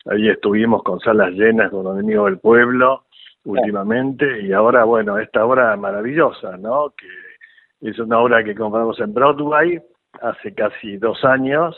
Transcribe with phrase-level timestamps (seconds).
[0.05, 3.05] Ahí estuvimos con salas llenas con los enemigos del pueblo
[3.43, 6.93] últimamente y ahora, bueno, esta obra maravillosa, ¿no?
[6.97, 9.81] Que es una obra que compramos en Broadway
[10.21, 11.75] hace casi dos años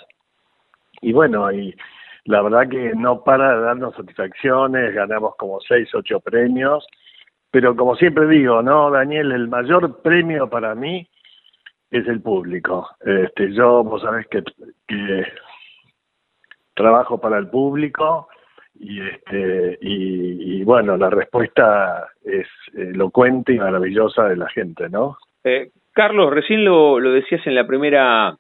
[1.02, 1.76] y bueno, y
[2.26, 6.86] la verdad que no para de darnos satisfacciones, ganamos como seis, ocho premios,
[7.50, 9.32] pero como siempre digo, ¿no, Daniel?
[9.32, 11.08] El mayor premio para mí
[11.90, 12.88] es el público.
[13.04, 14.44] Este, yo, vos sabés que,
[14.88, 15.26] que
[16.74, 18.30] trabajo para el público
[18.80, 25.72] y este y, bueno la respuesta es elocuente y maravillosa de la gente no eh,
[25.92, 28.38] Carlos recién lo, lo decías en la primera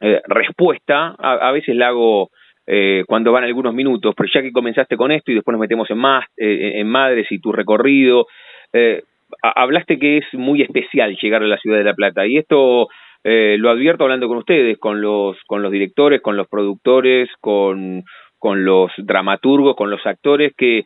[0.00, 2.30] eh, respuesta, a, a, veces la hago
[2.66, 5.88] eh, cuando van algunos minutos, pero ya que comenzaste con esto y después nos metemos
[5.90, 8.26] en más, eh, en Madres y tu recorrido,
[8.72, 9.02] eh,
[9.40, 12.88] hablaste que es muy especial llegar a la ciudad de La Plata y esto
[13.28, 18.04] lo advierto hablando con ustedes, con los, con los directores, con los productores, con,
[18.38, 20.84] con los dramaturgos, con los actores, que,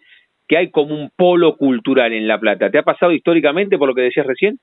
[0.49, 2.71] que hay como un polo cultural en La Plata.
[2.71, 4.59] ¿Te ha pasado históricamente por lo que decías recién?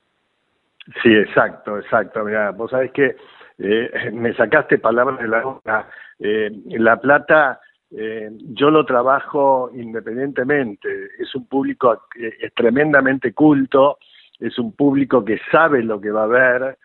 [1.03, 2.23] Sí, exacto, exacto.
[2.23, 3.15] Mira, vos sabés que
[3.57, 5.90] eh, me sacaste palabras de la boca.
[6.19, 7.59] Eh, la Plata,
[7.91, 13.97] eh, yo lo trabajo independientemente, es un público eh, es tremendamente culto,
[14.40, 16.78] es un público que sabe lo que va a ver,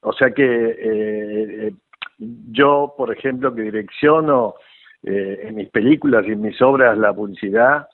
[0.00, 1.72] o sea que
[2.18, 4.54] yo, por ejemplo, que direcciono
[5.02, 7.86] en mis películas y en mis obras la publicidad,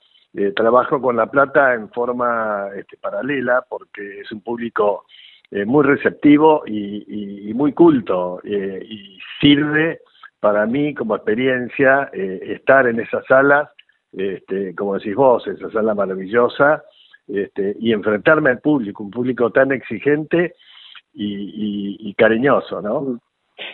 [0.57, 5.05] trabajo con La Plata en forma este, paralela porque es un público
[5.51, 10.01] eh, muy receptivo y, muy culto eh, y sirve
[10.41, 13.71] para mí como experiencia eh, estar en esas salas,
[14.13, 16.85] este, como decís vos, esa sala maravillosa,
[17.27, 20.55] este, y enfrentarme al público, un público tan exigente
[21.15, 23.19] y, y, cariñoso, ¿no?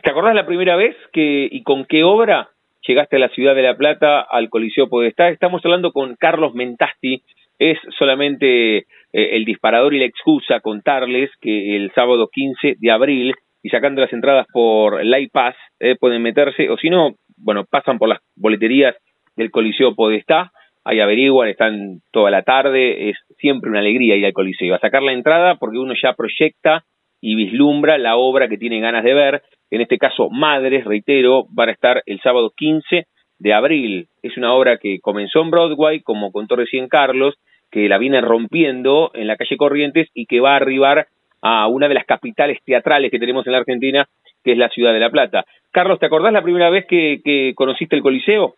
[0.02, 2.50] ¿Te acordás la primera vez que y con qué obra
[2.86, 5.28] llegaste a la ciudad de La Plata al Coliseo Podestá?
[5.28, 7.22] Estamos hablando con Carlos Mentasti,
[7.58, 8.86] es solamente
[9.16, 13.32] eh, el disparador y la excusa contarles que el sábado 15 de abril
[13.62, 17.98] y sacando las entradas por Light Pass eh, pueden meterse o si no, bueno, pasan
[17.98, 18.96] por las boleterías
[19.36, 20.50] del Coliseo Podestá,
[20.84, 25.04] ahí averiguan, están toda la tarde, es siempre una alegría ir al Coliseo, a sacar
[25.04, 26.84] la entrada porque uno ya proyecta
[27.20, 31.68] y vislumbra la obra que tiene ganas de ver, en este caso Madres, reitero, van
[31.68, 33.06] a estar el sábado 15
[33.38, 34.08] de abril.
[34.22, 37.36] Es una obra que comenzó en Broadway, como contó recién Carlos,
[37.74, 41.08] que la viene rompiendo en la calle Corrientes y que va a arribar
[41.42, 44.06] a una de las capitales teatrales que tenemos en la Argentina,
[44.44, 45.44] que es la ciudad de La Plata.
[45.72, 48.54] Carlos, ¿te acordás la primera vez que, que conociste el Coliseo?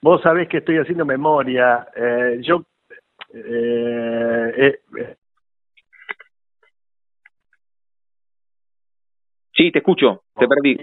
[0.00, 1.88] Vos sabés que estoy haciendo memoria.
[1.96, 2.62] Eh, yo
[3.34, 5.16] eh, eh,
[9.56, 10.76] Sí, te escucho, te perdí.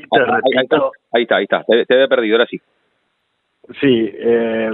[1.13, 2.60] ahí, está, ahí está, te, te había perdido, ahora sí.
[3.80, 4.71] Sí, eh,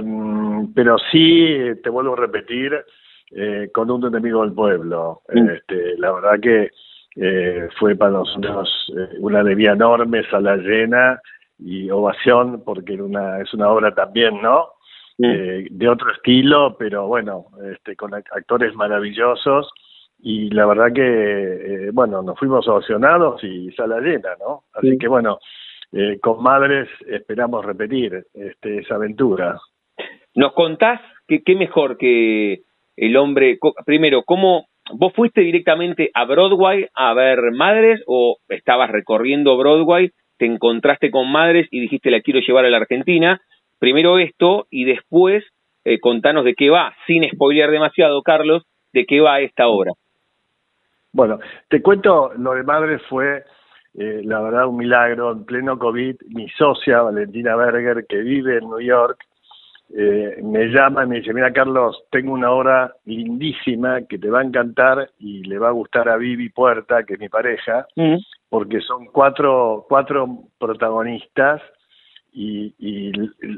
[0.74, 2.84] pero sí, te vuelvo a repetir,
[3.32, 5.22] eh, con un enemigo del pueblo.
[5.32, 5.48] Mm.
[5.50, 6.70] Este, la verdad que
[7.16, 11.20] eh, fue para nosotros eh, una alegría enorme, sala llena
[11.58, 14.68] y ovación, porque era una, es una obra también, ¿no?
[15.18, 15.24] Mm.
[15.24, 19.70] Eh, de otro estilo, pero bueno, este, con actores maravillosos
[20.22, 21.02] y la verdad que,
[21.86, 24.64] eh, bueno, nos fuimos ovacionados y sala llena, ¿no?
[24.74, 25.38] Así que bueno,
[25.92, 29.58] eh, con Madres esperamos repetir este, esa aventura.
[30.34, 32.62] ¿Nos contás que qué mejor que
[32.96, 39.56] el hombre, primero, cómo vos fuiste directamente a Broadway a ver Madres o estabas recorriendo
[39.56, 43.40] Broadway, te encontraste con Madres y dijiste la quiero llevar a la Argentina?
[43.78, 45.44] Primero esto y después
[45.84, 49.92] eh, contanos de qué va, sin spoilear demasiado, Carlos, de qué va esta obra.
[51.12, 53.42] Bueno, te cuento, lo de Madres fue
[53.94, 58.68] eh, la verdad un milagro, en pleno COVID, mi socia Valentina Berger, que vive en
[58.68, 59.24] New York,
[59.92, 64.40] eh, me llama y me dice, mira Carlos, tengo una obra lindísima que te va
[64.40, 68.16] a encantar y le va a gustar a Vivi Puerta, que es mi pareja, mm.
[68.48, 71.60] porque son cuatro, cuatro protagonistas
[72.32, 73.12] y, y,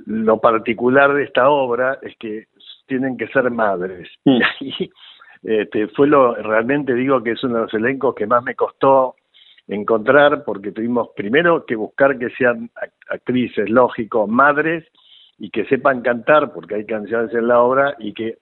[0.07, 2.47] lo particular de esta obra es que
[2.87, 4.09] tienen que ser madres.
[4.25, 4.41] Mm.
[5.45, 8.55] Y este, fue lo, realmente digo que es uno de los elencos que más me
[8.55, 9.17] costó
[9.69, 12.71] encontrar porque tuvimos primero que buscar que sean
[13.09, 14.85] actrices, lógico, madres
[15.39, 18.39] y que sepan cantar porque hay canciones en la obra y que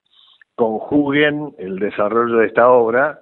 [0.54, 3.20] conjuguen el desarrollo de esta obra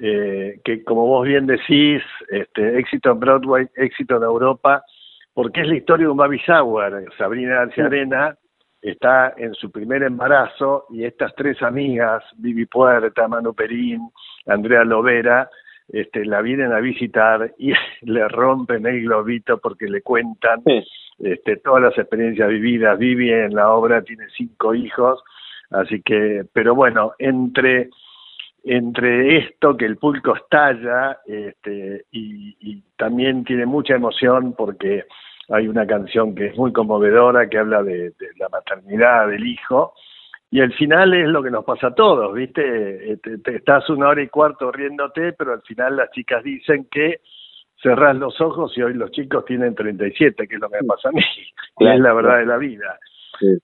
[0.00, 4.84] eh, que como vos bien decís, este, éxito en Broadway, éxito en Europa,
[5.32, 7.04] porque es la historia de un baby shower.
[7.16, 8.36] Sabrina García Arena
[8.82, 14.10] está en su primer embarazo y estas tres amigas, Vivi Puerta, Manu Perín,
[14.46, 15.48] Andrea Lovera,
[15.88, 17.72] este, la vienen a visitar y
[18.02, 20.62] le rompen el globito porque le cuentan
[21.18, 22.98] este, todas las experiencias vividas.
[22.98, 25.22] Vivi en la obra tiene cinco hijos,
[25.70, 27.90] así que, pero bueno, entre
[28.66, 35.04] entre esto que el público estalla este, y, y, también tiene mucha emoción porque
[35.50, 39.92] hay una canción que es muy conmovedora que habla de la maternidad del hijo
[40.54, 43.10] y al final es lo que nos pasa a todos, ¿viste?
[43.12, 47.22] Eh, te, estás una hora y cuarto riéndote, pero al final las chicas dicen que
[47.82, 51.08] cerrás los ojos y hoy los chicos tienen 37, que es lo que me pasa
[51.08, 51.24] a mí,
[51.80, 53.00] es la verdad de la vida.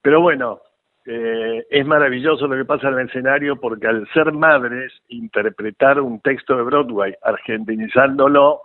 [0.03, 0.63] Pero bueno,
[1.07, 6.21] eh, es maravilloso lo que pasa en el escenario porque al ser madres, interpretar un
[6.21, 8.63] texto de Broadway argentinizándolo,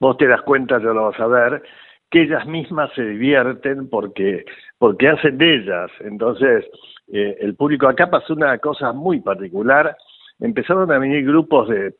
[0.00, 1.62] vos te das cuenta, ya lo vas a ver,
[2.10, 4.46] que ellas mismas se divierten porque,
[4.78, 5.90] porque hacen de ellas.
[6.00, 6.64] Entonces,
[7.12, 9.96] eh, el público acá pasó una cosa muy particular.
[10.40, 11.92] Empezaron a venir grupos de,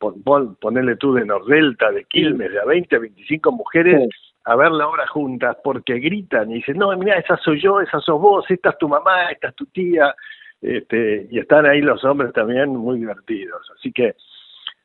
[0.61, 4.09] ponerle tú, de Nordelta, de Quilmes, de a 20, 25 mujeres
[4.45, 7.99] a ver la obra juntas porque gritan y dicen, no, mira, esa soy yo, esa
[7.99, 10.15] sos vos, esta es tu mamá, esta es tu tía.
[10.61, 13.61] Este, y están ahí los hombres también muy divertidos.
[13.77, 14.15] Así que,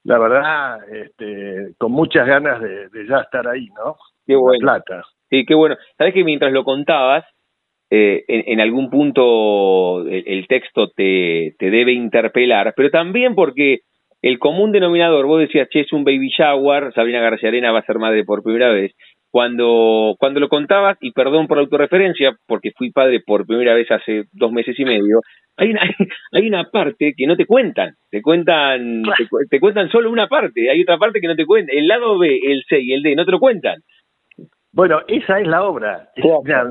[0.04, 3.96] la verdad, este, con muchas ganas de, ya estar ahí, ¿no?
[4.26, 4.60] Qué bueno.
[4.60, 5.02] Plata.
[5.30, 5.76] Sí, qué bueno.
[5.96, 7.24] Sabes que mientras lo contabas,
[7.96, 13.82] eh, en, algún punto el, texto te, te, debe interpelar, pero también porque
[14.20, 17.86] el común denominador, vos decías, che, es un baby shower, Sabrina García Arena va a
[17.86, 18.92] ser madre por primera vez.
[19.30, 23.88] Cuando, cuando lo contabas, y perdón por la autorreferencia, porque fui padre por primera vez
[23.92, 25.20] hace dos meses y medio,
[25.56, 25.82] hay una,
[26.32, 30.68] hay una parte que no te cuentan, te cuentan, te, te, cuentan solo una parte,
[30.68, 33.14] hay otra parte que no te cuentan, el lado B, el C y el D
[33.14, 33.82] no te lo cuentan.
[34.74, 36.10] Bueno, esa es la obra.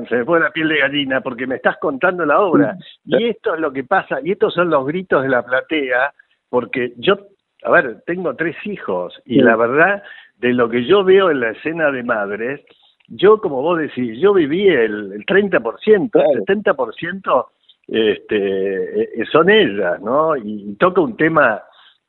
[0.08, 2.76] se me pone la piel de gallina porque me estás contando la obra.
[3.06, 6.12] Y esto es lo que pasa, y estos son los gritos de la platea,
[6.50, 7.16] porque yo,
[7.62, 10.02] a ver, tengo tres hijos, y la verdad,
[10.36, 12.60] de lo que yo veo en la escena de madres,
[13.08, 17.46] yo, como vos decís, yo viví el, el 30%, el 70%
[17.88, 20.36] este, eh, son ellas, ¿no?
[20.36, 21.62] y toca un tema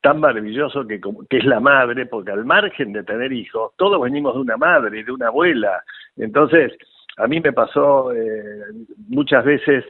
[0.06, 4.34] tan maravilloso que, que es la madre, porque al margen de tener hijos, todos venimos
[4.34, 5.82] de una madre, de una abuela.
[6.16, 6.72] Entonces,
[7.16, 8.66] a mí me pasó eh,
[9.08, 9.84] muchas veces,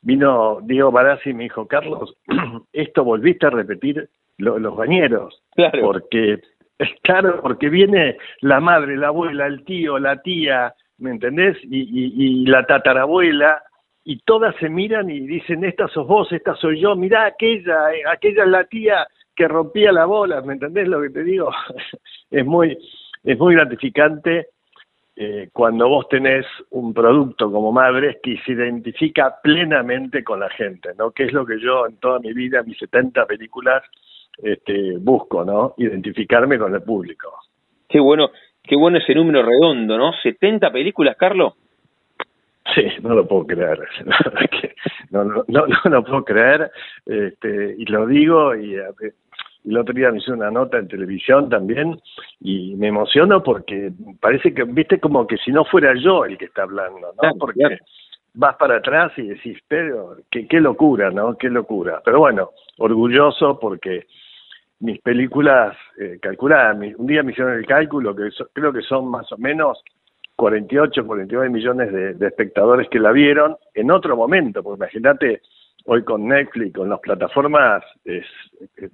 [0.00, 2.16] vino Diego Barassi y me dijo, Carlos,
[2.72, 5.78] esto volviste a repetir los bañeros, claro.
[5.82, 6.40] porque
[7.02, 11.58] claro, porque viene la madre, la abuela, el tío, la tía, ¿me entendés?
[11.64, 13.62] Y, y, y la tatarabuela,
[14.04, 18.04] y todas se miran y dicen, esta sos vos, esta soy yo, mirá aquella, eh,
[18.10, 19.06] aquella es la tía
[19.40, 21.50] que rompía la bola, ¿me entendés lo que te digo?
[22.30, 22.76] es muy,
[23.24, 24.48] es muy gratificante
[25.16, 30.90] eh, cuando vos tenés un producto como Madres que se identifica plenamente con la gente,
[30.98, 31.12] ¿no?
[31.12, 33.82] Que es lo que yo en toda mi vida, mis 70 películas,
[34.42, 35.72] este, busco, ¿no?
[35.78, 37.32] Identificarme con el público.
[37.88, 38.30] Qué bueno.
[38.62, 40.12] Qué bueno ese número redondo, ¿no?
[40.12, 41.54] ¿70 películas, Carlos?
[42.74, 43.80] Sí, no lo puedo creer.
[45.10, 46.70] no, no, no, no, lo puedo creer.
[47.06, 48.76] Este, y lo digo, y
[49.66, 52.00] el otro día me hice una nota en televisión también,
[52.40, 56.46] y me emociono porque parece que, viste, como que si no fuera yo el que
[56.46, 57.34] está hablando, ¿no?
[57.38, 57.78] Porque
[58.34, 61.36] vas para atrás y decís, pero qué, qué locura, ¿no?
[61.36, 62.00] Qué locura.
[62.04, 64.06] Pero bueno, orgulloso porque
[64.80, 69.30] mis películas eh, calculadas, un día me hicieron el cálculo, que creo que son más
[69.32, 69.82] o menos
[70.36, 75.42] 48, 49 millones de, espectadores que la vieron en otro momento, porque imagínate,
[75.86, 78.24] hoy con Netflix, con las plataformas, es,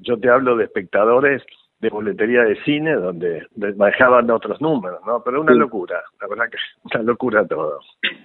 [0.00, 1.43] yo te hablo de espectadores
[1.81, 5.23] de boletería de cine donde manejaban otros números, ¿no?
[5.23, 6.57] Pero una locura, la verdad que
[6.95, 7.81] una locura todo.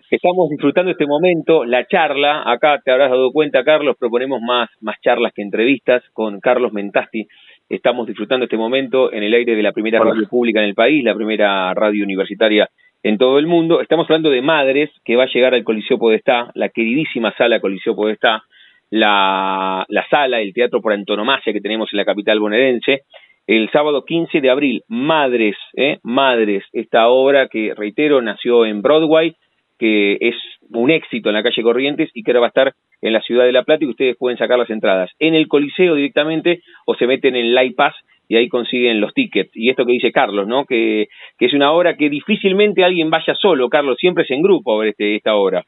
[0.09, 4.95] Estamos disfrutando este momento, la charla, acá te habrás dado cuenta, Carlos, proponemos más, más
[5.01, 7.27] charlas que entrevistas con Carlos Mentasti.
[7.67, 11.03] Estamos disfrutando este momento en el aire de la primera radio pública en el país,
[11.03, 12.69] la primera radio universitaria
[13.03, 13.81] en todo el mundo.
[13.81, 17.95] Estamos hablando de Madres, que va a llegar al Coliseo Podestá, la queridísima sala Coliseo
[17.95, 18.43] Podestá,
[18.89, 23.03] la, la sala, el teatro por antonomasia que tenemos en la capital bonaerense,
[23.47, 25.97] el sábado 15 de abril, Madres, ¿eh?
[26.03, 29.35] Madres, esta obra que, reitero, nació en Broadway,
[29.79, 30.35] que es
[30.69, 33.45] un éxito en la calle Corrientes y que ahora va a estar en la ciudad
[33.45, 37.07] de La Plata y ustedes pueden sacar las entradas en el Coliseo directamente o se
[37.07, 37.95] meten en el Pass
[38.31, 39.51] y ahí consiguen los tickets.
[39.53, 40.63] Y esto que dice Carlos, ¿no?
[40.63, 44.73] Que, que es una obra que difícilmente alguien vaya solo, Carlos, siempre es en grupo
[44.73, 45.65] a ver este, esta obra.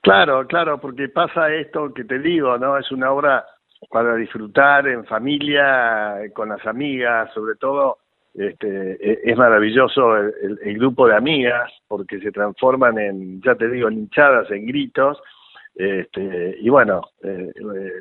[0.00, 2.78] Claro, claro, porque pasa esto que te digo, ¿no?
[2.78, 3.44] Es una obra
[3.90, 7.98] para disfrutar en familia, con las amigas, sobre todo
[8.32, 13.68] este, e, es maravilloso el, el, grupo de amigas porque se transforman en, ya te
[13.68, 15.18] digo, en hinchadas, en gritos.
[15.74, 17.52] Este, y bueno, eh,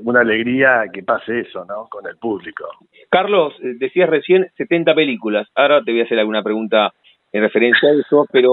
[0.02, 1.88] una alegría que pase eso, ¿no?
[1.90, 2.66] Con el público.
[3.10, 5.48] Carlos, eh, decías recién 70 películas.
[5.56, 6.94] Ahora te voy a hacer alguna pregunta
[7.32, 8.50] en referencia a eso, pero,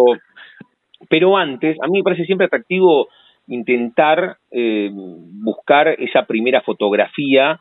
[1.08, 3.08] pero antes, a mí me parece siempre atractivo
[3.49, 7.61] intentar eh, buscar esa primera fotografía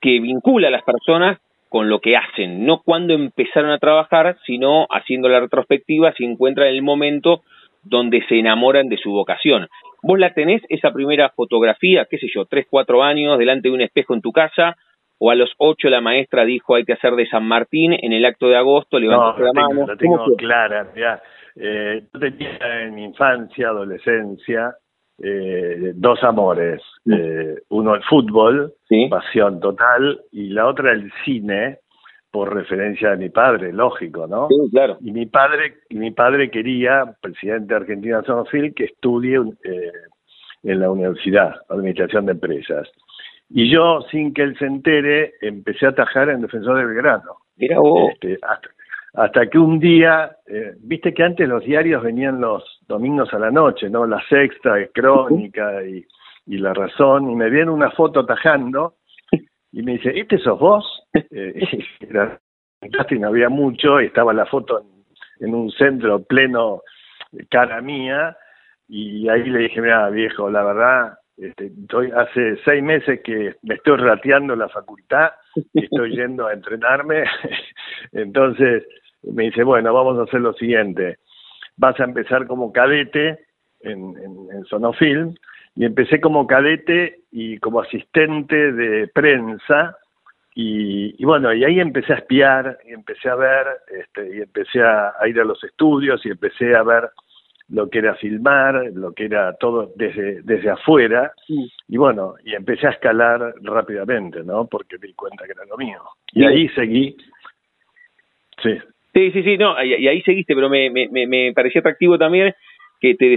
[0.00, 1.38] que vincula a las personas
[1.68, 6.68] con lo que hacen, no cuando empezaron a trabajar, sino haciendo la retrospectiva si encuentran
[6.68, 7.42] el momento
[7.84, 9.68] donde se enamoran de su vocación.
[10.02, 13.80] ¿Vos la tenés, esa primera fotografía, qué sé yo, tres, cuatro años, delante de un
[13.80, 14.76] espejo en tu casa?
[15.18, 18.24] ¿O a los ocho la maestra dijo hay que hacer de San Martín en el
[18.24, 19.86] acto de agosto, levantaste no, la mano?
[19.86, 21.22] La tengo clara, ya.
[21.56, 24.74] Eh, yo tenía en mi infancia, adolescencia,
[25.22, 26.82] eh, dos amores.
[27.04, 27.12] Mm.
[27.12, 28.74] Eh, uno el fútbol,
[29.08, 31.78] pasión total, y la otra el cine,
[32.34, 34.48] por referencia a mi padre, lógico, ¿no?
[34.48, 34.96] Sí, claro.
[35.00, 39.92] Y mi padre, y mi padre quería, presidente de Argentina Sonofil, que estudie eh,
[40.64, 42.90] en la universidad, Administración de Empresas.
[43.50, 47.36] Y yo, sin que él se entere, empecé a atajar en Defensor de Belgrano.
[47.56, 48.10] Mira vos.
[48.14, 48.68] Este, hasta,
[49.14, 53.52] hasta que un día, eh, viste que antes los diarios venían los domingos a la
[53.52, 54.08] noche, ¿no?
[54.08, 56.04] La Sexta, Crónica y,
[56.46, 58.94] y La Razón, y me viene una foto tajando
[59.70, 61.03] y me dice, ¿este sos vos?
[61.14, 62.38] Eh, era,
[62.82, 64.84] no había mucho, y estaba la foto
[65.40, 66.82] en, un centro pleno
[67.50, 68.36] cara mía,
[68.88, 73.74] y ahí le dije, mira viejo, la verdad, este, estoy, hace seis meses que me
[73.74, 75.32] estoy rateando la facultad,
[75.72, 77.24] estoy yendo a entrenarme,
[78.12, 78.84] entonces
[79.22, 81.18] me dice, bueno, vamos a hacer lo siguiente,
[81.76, 83.46] vas a empezar como cadete
[83.80, 85.34] en, en, en Sonofilm,
[85.76, 89.96] y empecé como cadete y como asistente de prensa
[90.56, 95.12] y, bueno, y ahí empecé a espiar y empecé a ver este, y empecé a,
[95.26, 97.10] ir a los estudios y empecé a ver
[97.70, 101.32] lo que era filmar, lo que era todo desde, desde afuera
[101.88, 104.66] y bueno, y empecé a escalar rápidamente, ¿no?
[104.66, 106.00] Porque me di cuenta que era lo mío.
[106.32, 107.16] Y ahí seguí,
[108.62, 108.78] sí.
[109.12, 112.52] Sí, sí, sí, no, y, ahí seguiste, pero me, me, me parecía atractivo también
[113.00, 113.36] que te,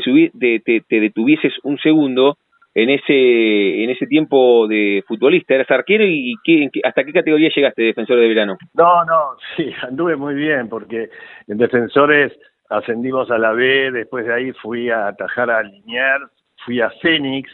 [0.60, 2.38] te, te, detuvieses un segundo
[2.78, 7.82] en ese en ese tiempo de futbolista, eras arquero y qué, hasta qué categoría llegaste
[7.82, 8.56] defensor de verano?
[8.76, 11.10] No, no, sí, anduve muy bien porque
[11.48, 12.32] en defensores
[12.70, 16.30] ascendimos a la B, después de ahí fui a atajar a Liniers,
[16.66, 17.50] fui a Fénix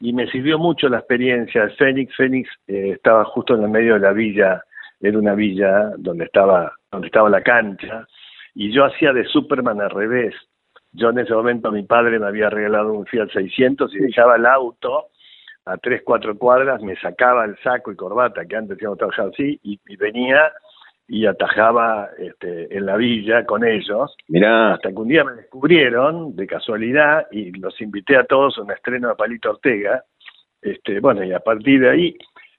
[0.00, 2.12] y me sirvió mucho la experiencia Fénix.
[2.16, 4.60] Fénix eh, estaba justo en el medio de la villa,
[5.00, 8.08] era una villa donde estaba donde estaba la cancha
[8.56, 10.34] y yo hacía de Superman al revés.
[10.94, 14.46] Yo en ese momento mi padre me había regalado un Fiat 600 y dejaba el
[14.46, 15.08] auto
[15.66, 19.58] a tres, cuatro cuadras, me sacaba el saco y corbata, que antes íbamos trabajado así,
[19.62, 20.52] y, venía
[21.08, 24.14] y atajaba este, en la villa con ellos.
[24.28, 24.74] Mirá.
[24.74, 28.70] Hasta que un día me descubrieron, de casualidad, y los invité a todos a un
[28.70, 30.04] estreno de Palito Ortega.
[30.60, 32.16] Este, bueno, y a partir de ahí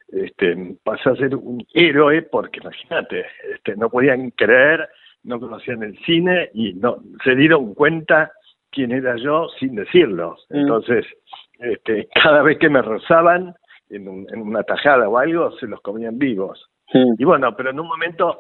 [0.10, 4.88] este, pasé a ser un héroe, porque imagínate, este, no podían creer
[5.26, 8.32] no conocían el cine y no se dieron cuenta
[8.72, 10.38] quién era yo sin decirlo.
[10.50, 10.56] Mm.
[10.58, 11.06] Entonces,
[11.60, 13.54] este, cada vez que me rozaban
[13.90, 16.70] en, una tajada o algo, se los comían vivos.
[16.94, 18.40] Y bueno, pero en un momento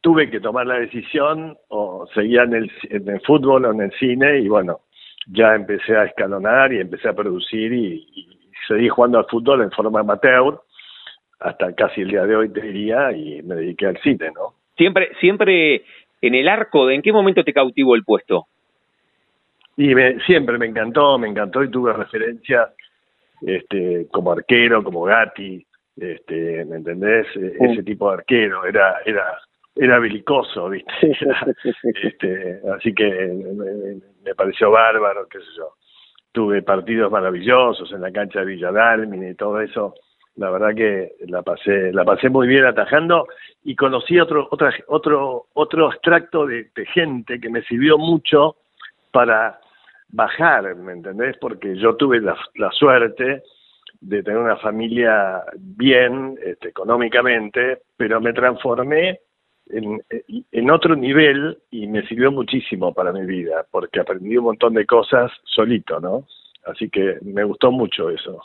[0.00, 3.92] tuve que tomar la decisión o seguía en el, en el fútbol o en el
[3.92, 4.80] cine y bueno,
[5.26, 9.70] ya empecé a escalonar y empecé a producir y, y seguí jugando al fútbol en
[9.70, 10.60] forma amateur
[11.40, 14.54] hasta casi el día de hoy te diría y me dediqué al cine, ¿no?
[14.76, 15.84] Siempre, siempre
[16.26, 18.46] en el arco, ¿en qué momento te cautivó el puesto?
[19.76, 22.70] Y me, siempre me encantó, me encantó y tuve referencias
[23.42, 25.64] este, como arquero, como Gatti,
[25.96, 27.26] este, ¿me entendés?
[27.36, 29.38] E, ese tipo de arquero, era, era,
[29.74, 31.16] era belicoso, ¿viste?
[32.02, 35.74] este, así que me, me, pareció bárbaro, qué sé yo.
[36.32, 39.94] Tuve partidos maravillosos en la cancha de Villadalmin y todo eso
[40.36, 43.26] la verdad que la pasé la pasé muy bien atajando
[43.62, 48.56] y conocí otro otra, otro otro extracto de, gente que me sirvió mucho
[49.12, 49.60] para
[50.08, 52.36] bajar me entendés porque yo tuve la,
[52.72, 53.42] suerte
[54.00, 59.20] de tener una familia bien este, económicamente pero me transformé
[59.66, 60.02] en,
[60.50, 64.84] en otro nivel y me sirvió muchísimo para mi vida porque aprendí un montón de
[64.84, 66.26] cosas solito no
[66.66, 68.42] así que me gustó mucho eso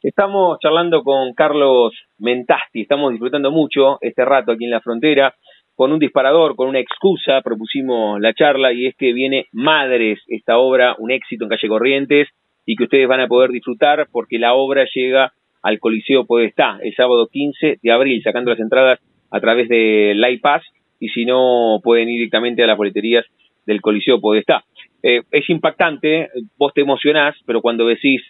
[0.00, 5.34] Estamos charlando con Carlos Mentasti, estamos disfrutando mucho este rato aquí en la frontera,
[5.74, 10.58] con un disparador, con una excusa, propusimos la charla y es que viene Madres, esta
[10.58, 12.28] obra, un éxito en calle Corrientes
[12.64, 16.94] y que ustedes van a poder disfrutar porque la obra llega al Coliseo Podestá el
[16.94, 19.00] sábado 15 de abril, sacando las entradas
[19.32, 20.62] a través de iPass
[21.00, 23.24] y si no pueden ir directamente a las boleterías
[23.66, 24.62] del Coliseo Podestá.
[25.02, 28.22] Eh, es impactante, vos te emocionás, pero cuando decís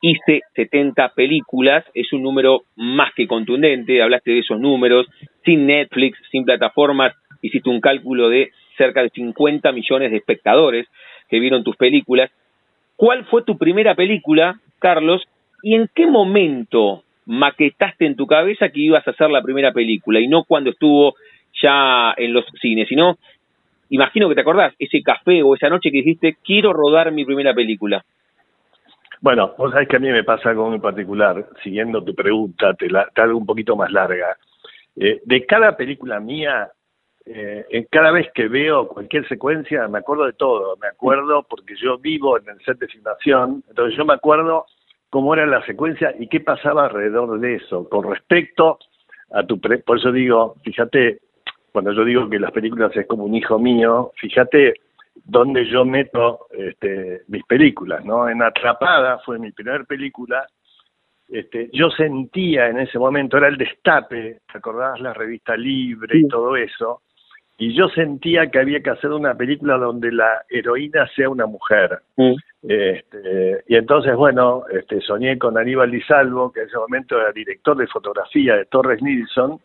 [0.00, 5.06] hice 70 películas, es un número más que contundente, hablaste de esos números,
[5.44, 10.86] sin Netflix, sin plataformas, hiciste un cálculo de cerca de 50 millones de espectadores
[11.28, 12.30] que vieron tus películas.
[12.96, 15.22] ¿Cuál fue tu primera película, Carlos,
[15.62, 20.20] y en qué momento maquetaste en tu cabeza que ibas a hacer la primera película
[20.20, 21.14] y no cuando estuvo
[21.62, 23.18] ya en los cines, sino,
[23.90, 27.54] imagino que te acordás, ese café o esa noche que dijiste, quiero rodar mi primera
[27.54, 28.04] película?
[29.20, 32.88] Bueno, vos sabés que a mí me pasa algo muy particular, siguiendo tu pregunta, te,
[32.88, 34.36] la, te hago un poquito más larga.
[34.96, 36.70] Eh, de cada película mía,
[37.26, 40.76] eh, en cada vez que veo cualquier secuencia, me acuerdo de todo.
[40.78, 44.64] Me acuerdo porque yo vivo en el set de filmación, entonces yo me acuerdo
[45.10, 47.86] cómo era la secuencia y qué pasaba alrededor de eso.
[47.90, 48.78] Con respecto
[49.32, 49.60] a tu...
[49.60, 51.18] por eso digo, fíjate,
[51.72, 54.74] cuando yo digo que las películas es como un hijo mío, fíjate
[55.24, 58.28] donde yo meto este, mis películas, ¿no?
[58.28, 60.46] En Atrapada fue mi primera película.
[61.28, 66.26] Este, yo sentía en ese momento, era el destape, ¿te acordabas la revista Libre y
[66.26, 67.02] todo eso?
[67.58, 72.00] Y yo sentía que había que hacer una película donde la heroína sea una mujer.
[72.62, 77.32] Este, y entonces, bueno, este, soñé con Aníbal Di Salvo, que en ese momento era
[77.32, 79.60] director de fotografía de Torres Nilsson,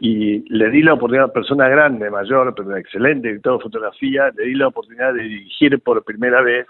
[0.00, 4.30] y le di la oportunidad a una persona grande, mayor, pero excelente director de fotografía,
[4.36, 6.66] le di la oportunidad de dirigir por primera vez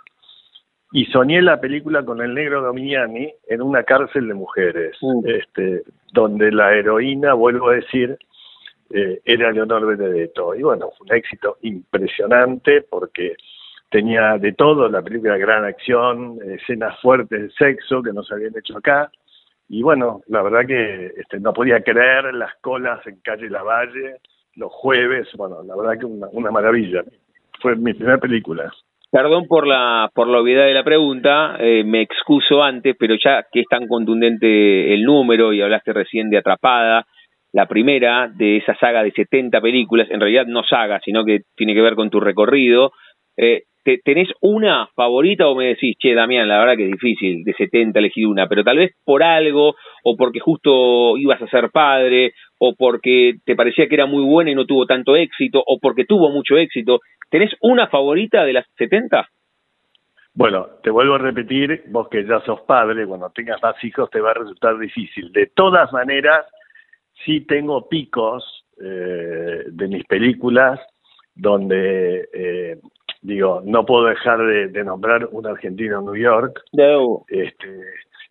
[0.93, 6.51] y soñé la película con el negro Dominiani en una cárcel de mujeres, este, donde
[6.51, 8.17] la heroína, vuelvo a decir,
[8.91, 10.55] eh, era Leonor Benedetto.
[10.55, 13.37] Y bueno, fue un éxito impresionante porque
[13.91, 18.57] tenía de todo, la película gran acción, escenas fuertes de sexo que no se habían
[18.57, 19.11] hecho acá,
[19.69, 24.17] y bueno, la verdad que este, no podía creer las colas en calle Lavalle,
[24.57, 27.03] los jueves, bueno, la verdad que una, una maravilla.
[27.61, 28.73] Fue mi primera película.
[29.11, 33.47] Perdón por la por la obviedad de la pregunta, eh, me excuso antes, pero ya
[33.51, 37.07] que es tan contundente el número y hablaste recién de Atrapada,
[37.53, 41.75] la primera de esa saga de 70 películas, en realidad no saga, sino que tiene
[41.75, 42.93] que ver con tu recorrido,
[43.37, 43.63] eh,
[43.97, 47.99] ¿tenés una favorita o me decís, che, Damián, la verdad que es difícil de 70
[47.99, 49.75] elegir una, pero tal vez por algo,
[50.05, 54.51] o porque justo ibas a ser padre, o porque te parecía que era muy buena
[54.51, 58.67] y no tuvo tanto éxito, o porque tuvo mucho éxito, ¿tenés una favorita de las
[58.77, 59.27] 70?
[60.35, 64.21] Bueno, te vuelvo a repetir, vos que ya sos padre, cuando tengas más hijos te
[64.21, 65.33] va a resultar difícil.
[65.33, 66.47] De todas maneras,
[67.25, 68.45] sí tengo picos
[68.81, 70.79] eh, de mis películas
[71.35, 72.79] donde eh,
[73.23, 76.63] digo, no puedo dejar de, nombrar un argentino en New York,
[77.29, 77.81] este,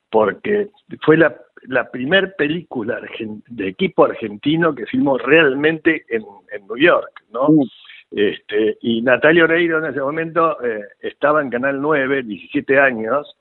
[0.09, 0.69] porque
[1.01, 2.99] fue la, la primer película
[3.47, 7.49] de equipo argentino que filmó realmente en, en New York, ¿no?
[7.49, 7.63] Mm.
[8.11, 13.35] Este, y Natalia Oreiro en ese momento eh, estaba en Canal 9, 17 años,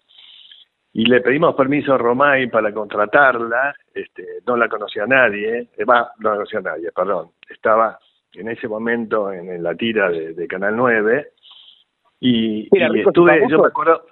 [0.92, 6.30] y le pedimos permiso a Romay para contratarla, este, no la conocía nadie, eh, no
[6.30, 7.98] la conocía nadie, perdón, estaba
[8.36, 11.28] en ese momento en, la tira de, Canal 9
[12.20, 14.06] y, estuve, yo me acuerdo,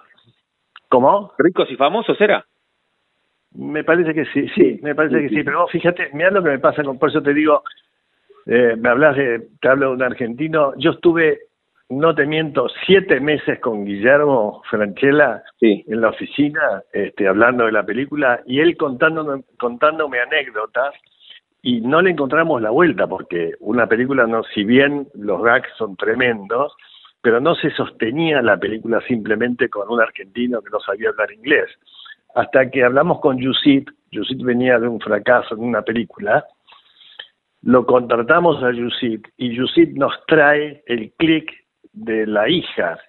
[0.89, 1.31] ¿cómo?
[1.37, 2.45] Ricos y famosos era.
[3.53, 6.59] Me parece que sí, sí, me parece que sí, pero fíjate, mira lo que me
[6.59, 7.63] pasa, con, por eso te digo,
[8.45, 11.39] eh, me hablas de, te hablo de un argentino, yo estuve,
[11.89, 17.85] no te miento, siete meses con Guillermo Franchella en la oficina, este, hablando de la
[17.85, 20.93] película, y él contándome, contándome anécdotas,
[21.65, 25.95] y no le encontramos la vuelta, porque una película, no, si bien los gags son
[25.95, 26.71] tremendos,
[27.21, 31.65] pero no se sostenía la película simplemente con un argentino que no sabía hablar inglés.
[32.35, 36.45] Hasta que hablamos con Yusit, Yusit venía de un fracaso en una película,
[37.63, 41.51] lo contratamos a Yusit y Yusit nos trae el click
[41.93, 42.99] de la hija.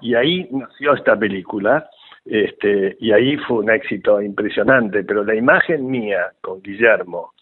[0.00, 1.86] Y ahí nació esta película.
[2.24, 7.34] Este, y ahí fue un éxito impresionante, pero la imagen mía con Guillermo,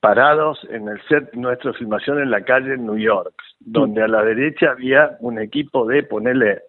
[0.00, 4.24] parados en el set nuestra filmación en la calle en New York, donde a la
[4.24, 6.62] derecha había un equipo de ponerle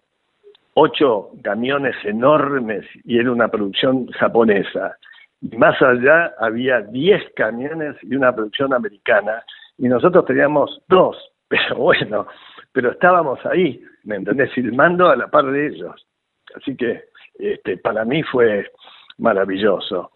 [0.74, 4.96] ocho camiones enormes y era una producción japonesa.
[5.40, 9.42] Y más allá había diez camiones y una producción americana
[9.78, 11.16] y nosotros teníamos dos,
[11.48, 12.26] pero bueno,
[12.72, 14.52] pero estábamos ahí, ¿me entendés?
[14.52, 16.06] Filmando a la par de ellos.
[16.54, 17.04] Así que
[17.38, 18.70] este, para mí fue
[19.18, 20.12] maravilloso.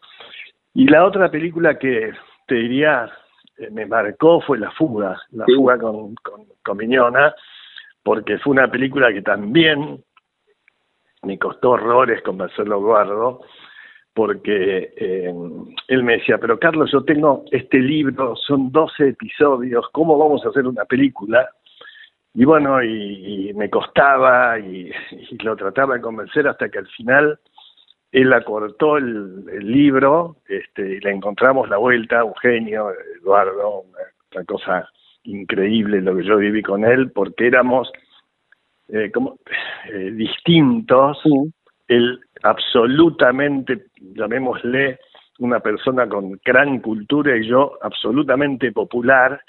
[0.75, 2.13] Y la otra película que
[2.51, 3.09] te diría
[3.59, 6.17] eh, me marcó fue La Fuga, La Fuga con,
[6.65, 7.33] con, Miñona,
[8.03, 10.03] porque fue una película que también
[11.23, 13.43] me costó horrores convencerlo Guardo,
[14.13, 15.33] porque eh,
[15.87, 20.49] él me decía, pero Carlos, yo tengo este libro, son 12 episodios, ¿cómo vamos a
[20.49, 21.49] hacer una película?
[22.35, 24.91] Y bueno, y, me costaba y,
[25.45, 27.39] lo trataba de convencer hasta que al final
[28.13, 34.45] él acortó el, el libro este, y le encontramos la vuelta, un genio, Eduardo, una,
[34.45, 34.89] cosa
[35.25, 37.91] increíble lo que yo viví con él, porque éramos
[38.89, 39.39] eh, como
[39.93, 41.19] eh, distintos.
[41.87, 44.99] Él absolutamente, llamémosle,
[45.39, 49.41] una persona con gran cultura y yo absolutamente popular.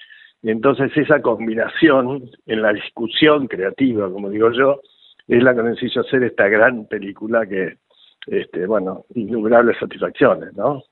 [0.42, 4.82] Y entonces esa combinación en la discusión creativa, como digo yo,
[5.28, 7.78] es la que nos hizo hacer esta gran película que
[8.28, 10.84] este, bueno, innumerables satisfacciones, ¿no?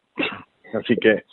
[0.73, 1.23] Así que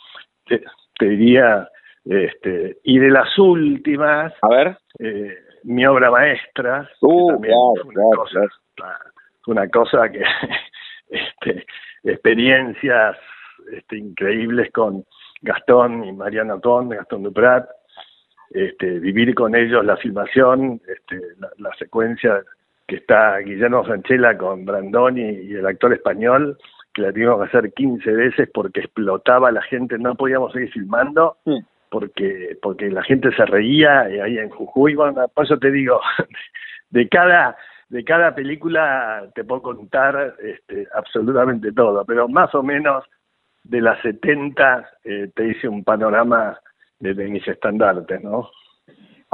[0.47, 0.61] te,
[1.07, 1.69] diría,
[2.05, 7.55] este, y de las últimas, a ver, eh, mi obra maestra, uh, también
[7.85, 8.41] una, cosa,
[9.47, 10.23] una cosa que,
[11.09, 11.67] este,
[12.05, 13.17] experiencias
[13.73, 15.05] este, increíbles con
[15.43, 17.69] Gastón y Mariana Con, Gastón Duprat,
[18.51, 22.43] este, vivir con ellos la filmación, este, la, la secuencia
[22.87, 26.57] que está Guillermo Sanchela con Brandoni y el actor español,
[26.95, 31.37] que la tuvimos que hacer 15 veces porque explotaba la gente, no podíamos seguir filmando
[31.91, 36.01] porque porque la gente se reía y ahí en Jujuy, bueno, por eso te digo,
[36.91, 37.57] de cada
[37.89, 43.05] de cada película te puedo contar este, absolutamente todo, pero más o menos
[43.63, 46.59] de las 70 eh, te hice un panorama
[46.99, 48.51] de mis estandartes, ¿no?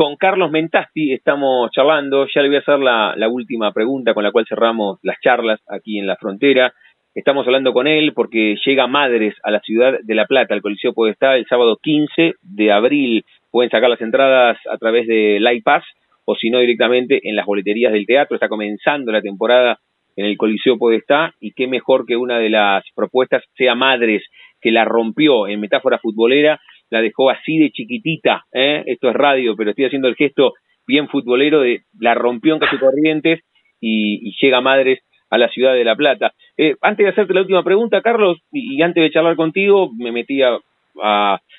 [0.02, 4.32] Con Carlos Mentasti estamos charlando, ya le voy a hacer la, última pregunta con la
[4.32, 6.74] cual cerramos las charlas aquí en la frontera.
[7.14, 10.92] Estamos hablando con él porque llega Madres a la ciudad de La Plata, al Coliseo
[10.92, 13.24] Podestá, el sábado 15 de abril.
[13.52, 15.84] Pueden sacar las entradas a través de Pass
[16.24, 18.34] o si no directamente en las boleterías del teatro.
[18.34, 19.78] Está comenzando la temporada
[20.16, 24.24] en el Coliseo Podestá y qué mejor que una de las propuestas sea Madres,
[24.60, 26.60] que la rompió en metáfora futbolera
[26.92, 28.82] la dejó así de chiquitita, ¿eh?
[28.84, 30.52] esto es radio, pero estoy haciendo el gesto
[30.86, 33.40] bien futbolero de la rompió en casi corrientes
[33.80, 35.00] y, llega Madres
[35.30, 36.34] a la ciudad de La Plata.
[36.58, 40.42] Eh, antes de hacerte la última pregunta, Carlos, y, antes de charlar contigo, me metí
[40.42, 40.58] a,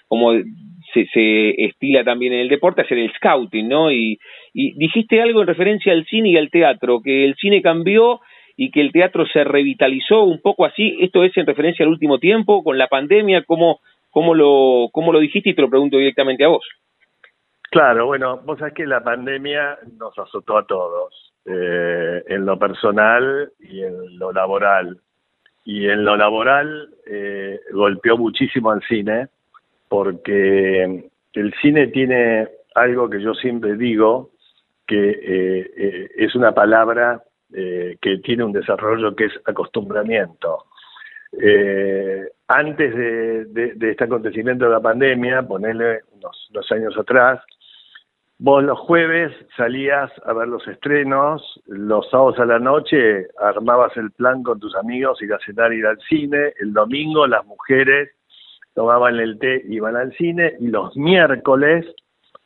[0.07, 0.33] como
[0.93, 3.91] se, se, estila también en el deporte, hacer el scouting, ¿no?
[3.91, 4.19] Y,
[4.53, 8.19] y dijiste algo en referencia al cine y al teatro, que el cine cambió
[8.55, 10.95] y que el teatro se revitalizó un poco así.
[10.99, 13.43] ¿Esto es en referencia al último tiempo, con la pandemia?
[13.47, 13.79] ¿Cómo,
[14.13, 15.49] ¿Cómo lo, cómo lo dijiste?
[15.49, 16.63] Y te lo pregunto directamente a vos.
[17.71, 23.51] Claro, bueno, vos sabés que la pandemia nos azotó a todos, eh, en lo personal
[23.59, 24.99] y en lo laboral.
[25.65, 29.29] Y en lo laboral eh, golpeó muchísimo al cine,
[29.89, 34.29] porque el cine tiene algo que yo siempre digo,
[34.85, 40.65] que eh, es una palabra que tiene un desarrollo que es acostumbramiento.
[41.41, 47.41] Eh, antes de, este acontecimiento de la pandemia, ponerle unos dos años atrás,
[48.37, 54.11] vos los jueves salías a ver los estrenos, los sábados a la noche armabas el
[54.11, 58.09] plan con tus amigos, ir a cenar, ir al cine, el domingo las mujeres
[58.73, 61.85] tomaban el té, iban al cine, y los miércoles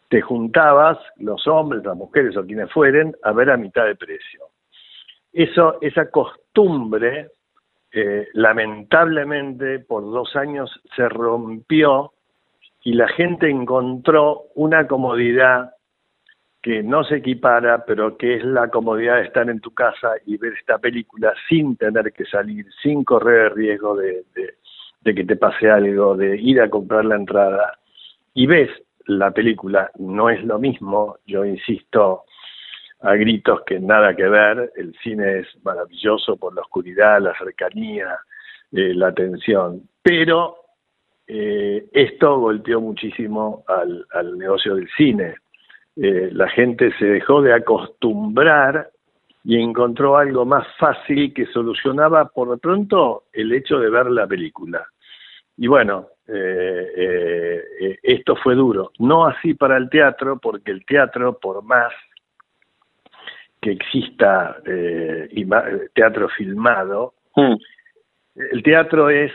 [0.10, 4.48] te juntabas, los hombres, las mujeres o quienes fueren, a ver a mitad de precio.
[5.34, 7.30] Eso, esa costumbre,
[8.34, 12.14] lamentablemente, por dos años se rompió
[12.84, 15.72] y la gente encontró una comodidad
[16.62, 20.38] que no se equipara, pero que es la comodidad de estar en tu casa y
[20.38, 24.26] ver esta película sin tener que salir, sin correr el riesgo de
[25.04, 27.80] que te pase algo, de ir a comprar la entrada.
[28.34, 28.70] Y ves
[29.06, 32.26] la película, no es lo mismo, yo insisto
[33.02, 38.18] a gritos que nada que ver, el cine es maravilloso por la oscuridad, la cercanía,
[38.72, 40.58] eh, la tensión, pero
[41.28, 45.36] eh, esto golpeó muchísimo al, al negocio del cine.
[45.96, 48.90] Eh, la gente se dejó de acostumbrar
[49.44, 54.28] y encontró algo más fácil que solucionaba por lo pronto el hecho de ver la
[54.28, 54.86] película.
[55.56, 56.10] Y bueno,
[58.04, 58.92] esto fue duro.
[59.00, 61.92] No así para el teatro, porque el teatro, por más
[63.62, 65.30] que exista eh,
[65.94, 67.56] teatro filmado, mm.
[68.52, 69.32] el teatro es,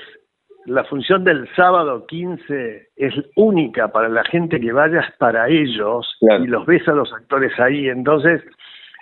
[0.67, 6.47] la función del sábado 15 es única para la gente que vayas para ellos y
[6.47, 7.89] los ves a los actores ahí.
[7.89, 8.43] Entonces,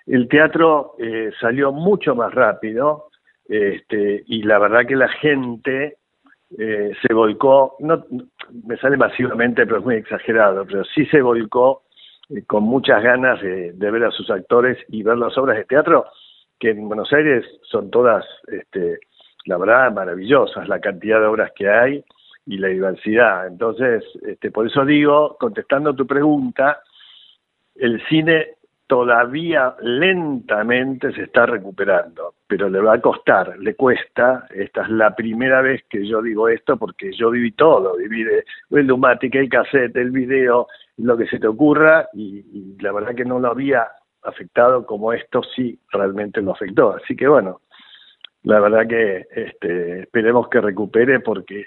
[0.06, 3.08] el teatro eh, salió mucho más rápido
[3.48, 5.96] este, y la verdad que la gente
[6.58, 8.04] eh, se volcó, no
[8.64, 11.82] me sale masivamente, pero es muy exagerado, pero sí se volcó
[12.46, 16.06] con muchas ganas de, ver a sus actores y ver las obras de teatro,
[16.58, 19.00] que en Buenos Aires son todas, este,
[19.46, 22.04] la verdad, maravillosas, la cantidad de obras que hay
[22.46, 23.46] y la diversidad.
[23.46, 26.80] Entonces, este, por eso digo, contestando tu pregunta,
[27.74, 28.54] el cine
[28.90, 34.48] todavía lentamente se está recuperando, pero le va a costar, le cuesta.
[34.52, 38.44] Esta es la primera vez que yo digo esto porque yo viví todo, viví de,
[38.72, 43.24] el Dumatic, el cassette, el video, lo que se te ocurra y, la verdad que
[43.24, 43.86] no lo había
[44.24, 46.96] afectado como esto sí realmente lo afectó.
[46.96, 47.60] Así que bueno,
[48.42, 51.64] la verdad que este, esperemos que recupere porque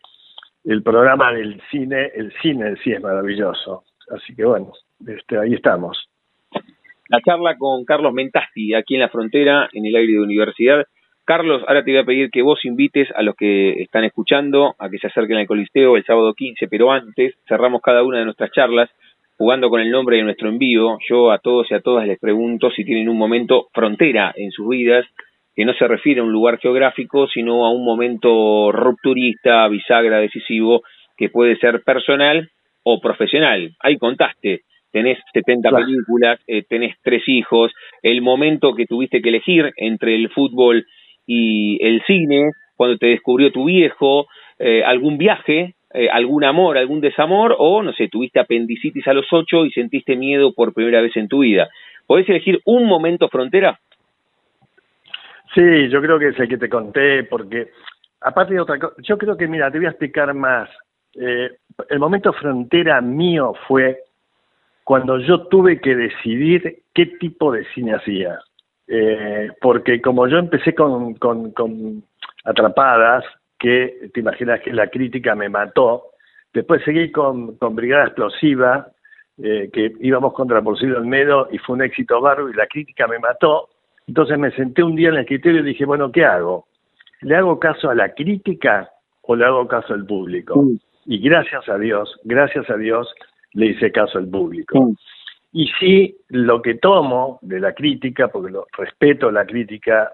[0.65, 3.85] el programa del cine, el cine sí es maravilloso.
[4.13, 4.73] Así que bueno,
[5.07, 6.09] este, ahí estamos
[7.09, 10.85] la charla con Carlos Mentasti aquí en la frontera, en el aire de universidad.
[11.25, 14.89] Carlos, ahora te voy a pedir que vos invites a los que están escuchando a
[14.89, 18.51] que se acerquen al Coliseo el sábado 15, pero antes cerramos cada una de nuestras
[18.51, 18.89] charlas
[19.37, 20.97] jugando con el nombre de nuestro envío.
[21.09, 24.67] Yo a todos y a todas les pregunto si tienen un momento frontera en sus
[24.69, 25.05] vidas,
[25.55, 30.81] que no se refiere a un lugar geográfico, sino a un momento rupturista, bisagra, decisivo,
[31.15, 32.49] que puede ser personal
[32.83, 33.71] o profesional.
[33.79, 34.61] Ahí contaste
[34.93, 37.71] tenés 70 películas, eh, tenés tres hijos,
[38.03, 40.85] el momento que tuviste que elegir entre el fútbol
[41.25, 44.27] y el cine, cuando te descubrió tu viejo,
[44.59, 49.25] eh, algún viaje, eh, algún amor, algún desamor, o no sé, tuviste apendicitis a los
[49.33, 51.69] ocho y sentiste miedo por primera vez en tu vida.
[52.05, 53.79] ¿Podés elegir un momento frontera?
[55.55, 57.69] Sí, yo creo que es el que te conté, porque
[58.21, 60.69] aparte de otra cosa, yo creo que, mira, te voy a explicar más.
[61.15, 63.97] el momento frontera mío fue
[64.83, 68.39] cuando yo tuve que decidir qué tipo de cine hacía.
[68.87, 72.03] Eh, porque como yo empecé con, con,
[72.45, 73.23] Atrapadas,
[73.57, 76.11] que te imaginas que la crítica me mató,
[76.53, 78.87] después seguí con, con Brigada Explosiva,
[79.41, 83.19] eh, que íbamos contra Porcino Almedo y fue un éxito barro y la crítica me
[83.19, 83.69] mató.
[84.07, 86.67] Entonces me senté un día en el escritorio y dije, bueno, ¿qué hago?
[87.21, 88.91] ¿Le hago caso a la crítica
[89.21, 90.67] o le hago caso al público?
[91.05, 93.07] Y gracias a Dios, gracias a Dios,
[93.53, 94.81] le hice caso al público.
[94.81, 94.95] Mm.
[95.53, 100.11] Y sí, lo que tomo de la crítica, porque lo respeto la crítica,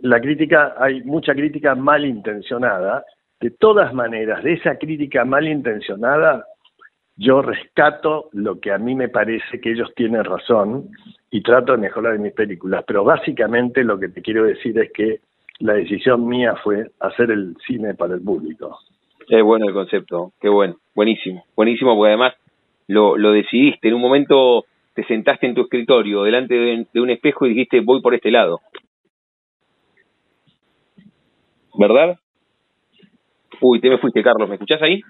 [0.00, 3.04] la crítica, hay mucha crítica malintencionada,
[3.40, 6.44] de todas maneras, de esa crítica malintencionada,
[7.16, 10.90] yo rescato lo que a mí me parece que ellos tienen razón
[11.30, 12.84] y trato de mejorar en mis películas.
[12.86, 15.20] Pero básicamente lo que te quiero decir es que
[15.60, 18.78] la decisión mía fue hacer el cine para el público.
[19.28, 22.34] Es bueno el concepto, qué bueno, buenísimo, buenísimo porque además
[22.88, 27.46] lo, lo decidiste, en un momento te sentaste en tu escritorio delante de, un espejo
[27.46, 28.60] y dijiste voy por este lado.
[31.78, 32.18] ¿Verdad?
[33.60, 35.00] Uy, te me fuiste, Carlos, ¿me escuchás ahí?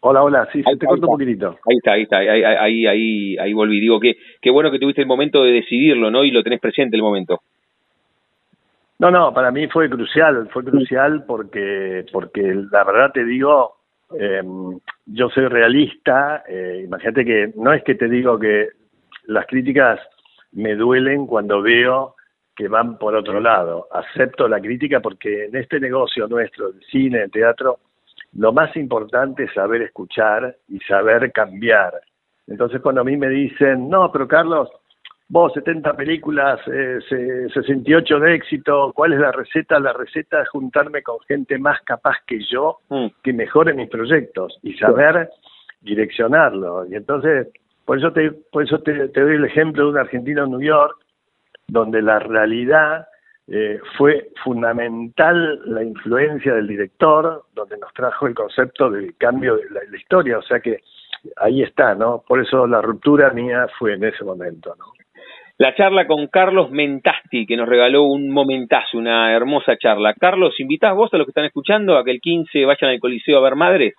[0.00, 1.58] Hola, hola, sí, se te cortó un poquitito.
[1.68, 3.78] Ahí está, ahí está, ahí, ahí, ahí, ahí volví.
[3.78, 6.24] Digo que qué bueno que tuviste el momento de decidirlo, ¿no?
[6.24, 7.40] Y lo tenés presente el momento.
[8.98, 12.40] No, no, para mí fue crucial, fue crucial porque, porque
[12.70, 13.79] la verdad te digo,
[14.18, 14.42] eh,
[15.06, 18.68] yo soy realista, eh, imagínate que no es que te digo que
[19.26, 20.00] las críticas
[20.52, 22.16] me duelen cuando veo
[22.56, 23.88] que van por otro lado.
[23.92, 27.78] Acepto la crítica porque en este negocio nuestro, el cine, el teatro,
[28.34, 32.00] lo más importante es saber escuchar y saber cambiar.
[32.46, 34.68] Entonces cuando a mí me dicen, no, pero Carlos,
[35.30, 36.98] vos 70 películas, eh,
[37.54, 39.78] 68 de éxito, ¿cuál es la receta?
[39.78, 43.06] La receta es juntarme con gente más capaz que yo, mm.
[43.22, 45.30] que mejore mis proyectos y saber
[45.82, 46.84] direccionarlo.
[46.86, 47.46] Y entonces,
[47.84, 50.96] por eso te, por eso te, doy el ejemplo de un argentino en New York,
[51.68, 53.06] donde la realidad
[53.46, 59.70] eh, fue fundamental la influencia del director, donde nos trajo el concepto del cambio de
[59.70, 60.80] la, historia, o sea que
[61.36, 62.24] ahí está, ¿no?
[62.26, 64.86] Por eso la ruptura mía fue en ese momento, ¿no?
[65.60, 70.14] La charla con Carlos Mentasti, que nos regaló un momentazo, una hermosa charla.
[70.14, 73.36] Carlos, ¿invitás vos a los que están escuchando a que el 15 vayan al Coliseo
[73.36, 73.94] a ver madres?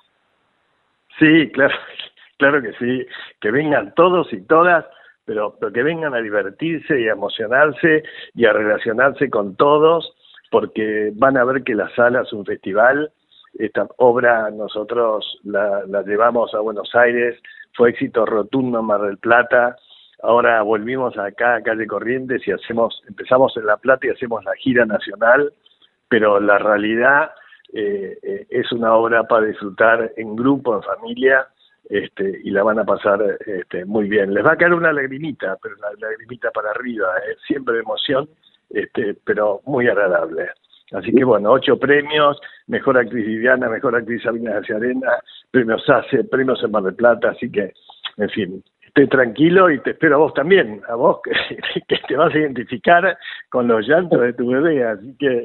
[1.20, 1.76] Sí, claro,
[2.38, 3.06] claro que sí,
[3.40, 4.86] que vengan todos y todas,
[5.24, 8.02] pero, que vengan a divertirse y a emocionarse
[8.34, 10.16] y a relacionarse con todos,
[10.50, 13.12] porque van a ver que la sala es un festival.
[13.54, 17.40] Esta obra nosotros la llevamos a Buenos Aires,
[17.76, 19.76] fue éxito rotundo en Mar del Plata,
[20.24, 24.54] Ahora volvimos acá a Calle Corrientes y hacemos, empezamos en La Plata y hacemos la
[24.56, 25.52] gira nacional,
[26.08, 27.32] pero la realidad
[27.74, 31.48] eh, eh, es una obra para disfrutar en grupo, en familia,
[31.90, 34.34] este, y la van a pasar este, muy bien.
[34.34, 38.30] Les va a caer una lagrimita, pero la lagrimita para arriba, eh, siempre de emoción,
[38.70, 40.50] este, pero muy agradable.
[40.92, 45.12] Así que bueno, ocho premios, mejor actriz Viviana, mejor actriz Sabina García Arena,
[45.50, 47.74] premios ACE, premios en Mar del Plata, así que,
[48.18, 51.22] en fin, esté tranquilo y te espero a vos también, a vos
[51.88, 53.18] que, te vas a identificar
[53.50, 55.44] con los llantos de tu bebé, así que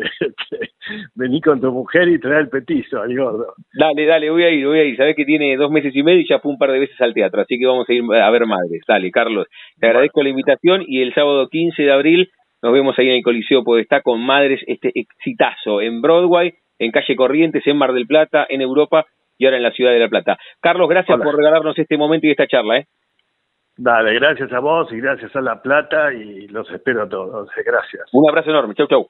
[1.15, 3.55] vení con tu mujer y trae el petizo al gordo.
[3.73, 4.97] Dale, dale, voy a ir, voy a ir.
[4.97, 7.15] Sabés que tiene dos meses y medio y ya fue un par de veces al
[7.15, 8.83] teatro, así que vamos a ir a ver madres.
[8.87, 9.47] Dale, Carlos,
[9.79, 12.31] te agradezco la invitación y el sábado 15 de abril
[12.63, 17.15] nos vemos ahí en el Coliseo Podestá con Madres, este exitazo en Broadway, en Calle
[17.15, 19.07] Corrientes, en Mar del Plata, en Europa
[19.39, 20.39] y ahora en la Ciudad de La Plata.
[20.61, 22.79] Carlos, gracias por regalarnos este momento y esta charla.
[22.79, 22.87] ¿eh?
[23.79, 27.49] Dale, gracias a vos y gracias a La Plata y los espero a todos.
[27.65, 28.05] Gracias.
[28.13, 28.75] Un abrazo enorme.
[28.75, 29.09] Chau, chau.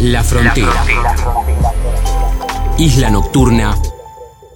[0.00, 0.72] La frontera.
[2.78, 3.74] Isla nocturna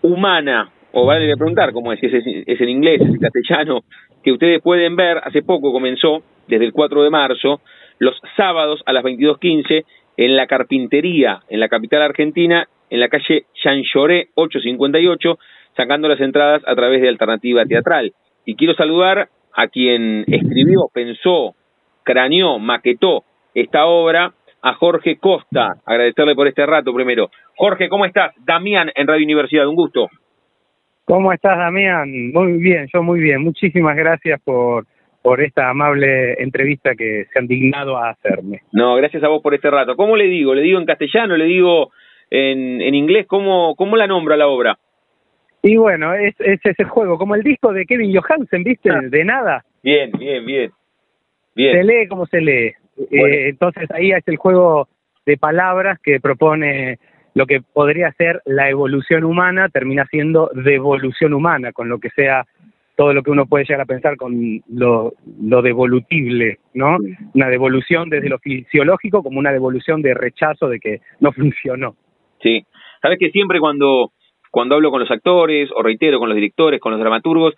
[0.03, 3.81] humana, o vale preguntar, como es, es en inglés, es en castellano,
[4.23, 7.61] que ustedes pueden ver, hace poco comenzó, desde el 4 de marzo,
[7.99, 9.85] los sábados a las 22.15
[10.17, 15.39] en la carpintería, en la capital argentina, en la calle Chanchoré 858,
[15.77, 18.13] sacando las entradas a través de Alternativa Teatral.
[18.45, 21.55] Y quiero saludar a quien escribió, pensó,
[22.03, 25.77] craneó, maquetó esta obra, a Jorge Costa.
[25.85, 27.31] Agradecerle por este rato primero.
[27.57, 28.35] Jorge, ¿cómo estás?
[28.45, 30.09] Damián en Radio Universidad, un gusto.
[31.11, 32.31] ¿Cómo estás, Damián?
[32.31, 33.42] Muy bien, yo muy bien.
[33.42, 34.87] Muchísimas gracias por,
[35.23, 38.61] por esta amable entrevista que se han dignado a hacerme.
[38.70, 39.96] No, gracias a vos por este rato.
[39.96, 40.55] ¿Cómo le digo?
[40.55, 41.37] ¿Le digo en castellano?
[41.37, 41.90] ¿Le digo
[42.31, 43.27] en, en inglés?
[43.27, 44.79] ¿Cómo, ¿Cómo la nombra la obra?
[45.64, 48.91] Y bueno, es, es ese juego, como el disco de Kevin Johansen, ¿viste?
[48.91, 49.01] Ah.
[49.03, 49.64] De nada.
[49.82, 50.70] Bien, bien, bien.
[51.57, 51.72] bien.
[51.72, 52.72] Se lee como se lee.
[53.11, 54.87] Eh, entonces ahí es el juego
[55.26, 57.01] de palabras que propone
[57.35, 62.45] lo que podría ser la evolución humana termina siendo devolución humana, con lo que sea
[62.97, 66.99] todo lo que uno puede llegar a pensar con lo, lo devolutible, ¿no?
[67.35, 71.97] Una devolución desde lo fisiológico como una devolución de rechazo de que no funcionó.
[72.43, 72.66] Sí,
[73.01, 74.12] sabes que siempre cuando,
[74.51, 77.55] cuando hablo con los actores, o reitero, con los directores, con los dramaturgos,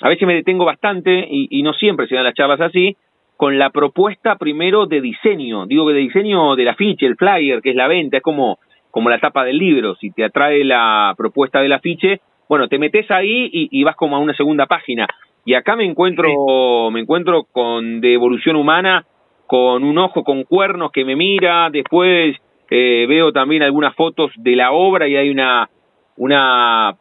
[0.00, 2.96] a veces me detengo bastante, y, y no siempre se dan las charlas así,
[3.36, 7.70] con la propuesta primero de diseño, digo que de diseño del afiche, el flyer, que
[7.70, 8.58] es la venta, es como
[8.94, 13.10] como la tapa del libro, si te atrae la propuesta del afiche, bueno, te metes
[13.10, 15.08] ahí y, vas como a una segunda página.
[15.44, 19.04] Y acá me encuentro, me encuentro con de evolución humana,
[19.48, 22.36] con un ojo con cuernos que me mira, después
[22.70, 25.68] eh, veo también algunas fotos de la obra y hay una,
[26.16, 26.94] una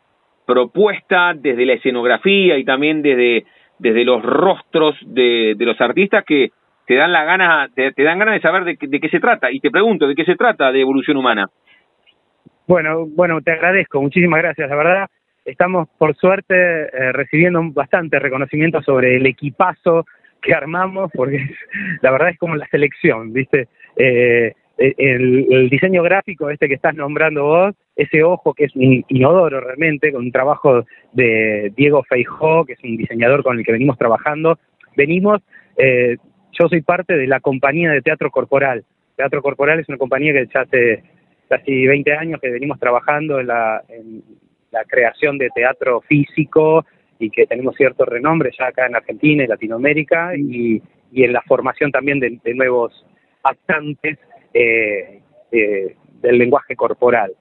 [0.48, 3.46] propuesta desde la escenografía y también desde,
[3.78, 6.50] desde los rostros de, de los artistas que
[6.88, 9.52] te dan la gana, te, dan ganas de saber de, de, qué se trata.
[9.52, 11.52] Y te pregunto, ¿de qué se trata de evolución humana?
[12.68, 14.70] Bueno, bueno, te agradezco, muchísimas gracias.
[14.70, 15.08] La verdad,
[15.46, 20.06] estamos por suerte eh, recibiendo bastante reconocimiento sobre el equipazo
[20.42, 21.46] que armamos, porque
[22.02, 23.68] la verdad es como la selección, ¿viste?
[23.98, 29.06] Eh, el, el, diseño gráfico este que estás nombrando vos, ese ojo que es un
[29.08, 33.72] inodoro realmente, con un trabajo de Diego Feijó, que es un diseñador con el que
[33.72, 34.58] venimos trabajando,
[34.98, 35.42] venimos
[35.78, 36.18] eh,
[36.60, 38.84] yo soy parte de la compañía de Teatro Corporal.
[39.16, 41.04] Teatro Corporal es una compañía que ya hace
[41.58, 43.84] casi 20 años que venimos trabajando en la,
[44.88, 46.84] creación de teatro físico
[47.20, 50.82] y que tenemos cierto renombre ya acá en Argentina y Latinoamérica y,
[51.14, 53.06] en la formación también de, de nuevos
[53.44, 54.18] actantes
[54.52, 57.34] eh, eh, del lenguaje corporal.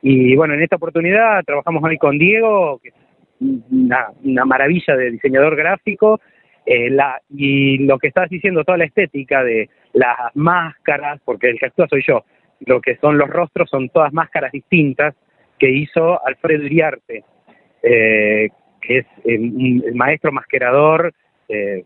[0.00, 2.94] Y bueno, en esta oportunidad trabajamos hoy con Diego, que es
[3.40, 6.20] una, una maravilla de diseñador gráfico,
[6.66, 11.58] eh, la, y lo que estás diciendo, toda la estética de las máscaras, porque el
[11.58, 12.24] que actúa soy yo,
[12.60, 15.14] lo que son los rostros son todas máscaras distintas
[15.58, 17.24] que hizo Alfredo Iriarte,
[17.82, 18.48] eh,
[18.80, 21.12] que es el, el maestro masquerador,
[21.48, 21.84] eh,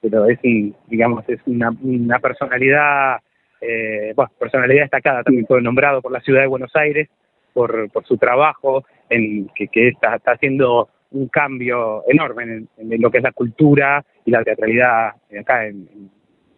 [0.00, 3.18] pero es, un, digamos, es una, una personalidad,
[3.60, 7.08] eh, bueno, personalidad destacada, también fue nombrado por la ciudad de Buenos Aires
[7.52, 13.10] por, por su trabajo, en que, que está, está haciendo un cambio enorme en, lo
[13.10, 16.10] que es la cultura y la teatralidad acá en, en,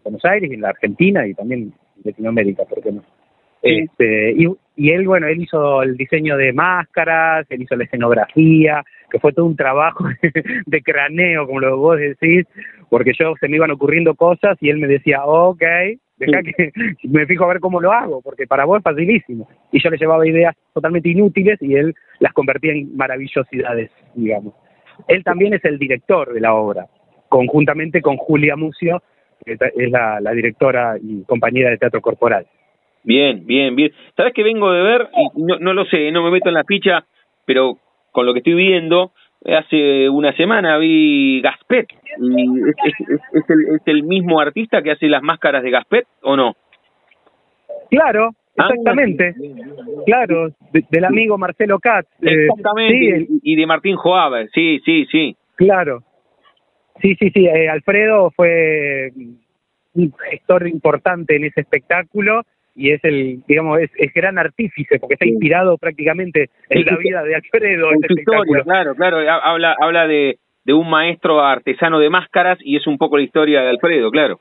[0.04, 3.02] Buenos Aires y en la Argentina y también en Latinoamérica, ¿por qué no?
[3.64, 4.46] Este, y,
[4.76, 9.32] y él, bueno, él hizo el diseño de máscaras, él hizo la escenografía, que fue
[9.32, 10.04] todo un trabajo
[10.66, 12.46] de craneo, como lo vos decís,
[12.90, 15.62] porque yo se me iban ocurriendo cosas y él me decía, ok,
[16.18, 16.72] deja que
[17.04, 19.48] me fijo a ver cómo lo hago, porque para vos es facilísimo.
[19.72, 24.54] Y yo le llevaba ideas totalmente inútiles y él las convertía en maravillosidades, digamos.
[25.08, 26.86] Él también es el director de la obra,
[27.30, 29.02] conjuntamente con Julia Mucio,
[29.44, 32.46] que es la, la directora y compañera de teatro corporal.
[33.04, 33.92] Bien, bien, bien.
[34.16, 35.08] ¿Sabes que vengo de ver?
[35.16, 37.04] Y no, no lo sé, no me meto en la ficha,
[37.44, 37.78] pero
[38.12, 39.12] con lo que estoy viendo,
[39.44, 41.86] hace una semana vi Gaspet.
[42.18, 42.76] Y es,
[43.08, 46.54] es, es, el, ¿Es el mismo artista que hace las máscaras de Gaspet o no?
[47.90, 49.34] Claro, exactamente.
[49.36, 52.08] Ah, claro, de, del amigo Marcelo Katz.
[52.22, 55.36] Exactamente, eh, sí, y de Martín Joabe, sí, sí, sí.
[55.56, 56.02] Claro.
[57.02, 59.10] Sí, sí, sí, eh, Alfredo fue
[59.94, 62.42] un gestor importante en ese espectáculo
[62.74, 67.22] y es el, digamos, es, es gran artífice porque está inspirado prácticamente en la vida
[67.22, 67.92] de Alfredo.
[67.92, 72.76] En su historia, claro, claro, habla, habla de, de un maestro artesano de máscaras y
[72.76, 74.40] es un poco la historia de Alfredo, claro.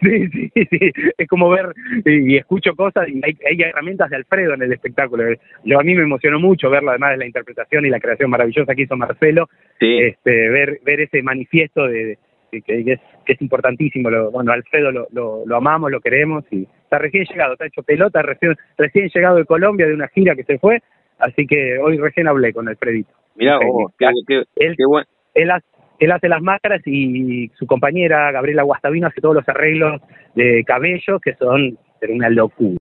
[0.00, 1.74] Sí, sí, sí, es como ver
[2.06, 5.24] y, escucho cosas y hay, hay, herramientas de Alfredo en el espectáculo.
[5.64, 8.74] Yo a mí me emocionó mucho verlo, además de la interpretación y la creación maravillosa
[8.74, 9.48] que hizo Marcelo,
[9.78, 9.98] sí.
[9.98, 12.16] este, ver ver ese manifiesto de,
[12.50, 14.08] que, que, es, que es importantísimo.
[14.08, 17.84] Lo, bueno, Alfredo lo, lo, lo amamos, lo queremos y está recién llegado, está hecho
[17.84, 20.80] pelota, recién, recién llegado de Colombia de una gira que se fue,
[21.20, 23.12] así que hoy recién hablé con Alfredito.
[23.36, 25.06] Mirá vos, qué, qué, él, qué bueno.
[25.32, 25.66] Él hace,
[26.00, 30.02] él hace las máscaras y su compañera Gabriela Guastavino hace todos los arreglos
[30.34, 31.78] de cabello que son
[32.08, 32.78] una locura.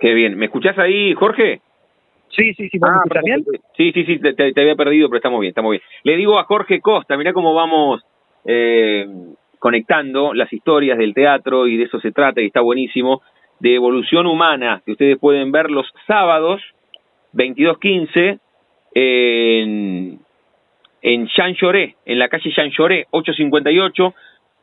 [0.00, 0.36] Qué bien.
[0.36, 1.60] ¿Me escuchás ahí, Jorge?
[2.30, 3.44] Sí, sí, sí, ¿me ah, bien?
[3.76, 5.82] Sí, sí, sí, te, te, había perdido, pero estamos bien, estamos bien.
[6.04, 8.02] Le digo a Jorge Costa, mirá cómo vamos
[8.44, 9.06] eh,
[9.60, 13.22] conectando las historias del teatro y de eso se trata y está buenísimo,
[13.60, 16.62] de evolución humana, que ustedes pueden ver los sábados
[17.34, 18.40] 22.15
[18.94, 20.18] en,
[21.02, 24.14] en Jean Lloré, en la calle Jean Lloré, 858,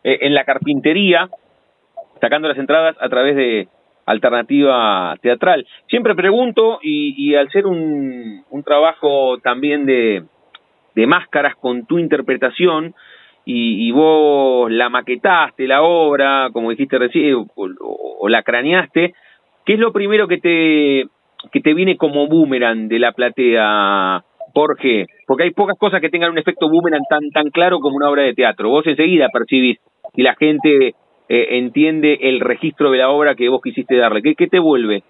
[0.04, 1.30] eh, en la carpintería,
[2.20, 3.68] sacando las entradas a través de
[4.08, 5.68] alternativa teatral.
[5.88, 10.24] Siempre pregunto, y, y al ser un, un trabajo también de,
[10.96, 12.96] de máscaras con tu interpretación,
[13.50, 19.14] y, y, vos la maquetaste, la obra, como dijiste recién, o, la craneaste,
[19.66, 21.06] ¿qué es lo primero que te,
[21.50, 24.22] que te viene como boomerang de la platea,
[24.54, 25.06] Jorge?
[25.26, 28.24] Porque hay pocas cosas que tengan un efecto boomerang tan, tan claro como una obra
[28.24, 28.68] de teatro.
[28.68, 29.80] Vos enseguida percibís
[30.14, 30.88] y la gente
[31.30, 34.22] eh, entiende el registro de la obra que vos quisiste darle.
[34.22, 35.04] ¿Qué, qué te vuelve?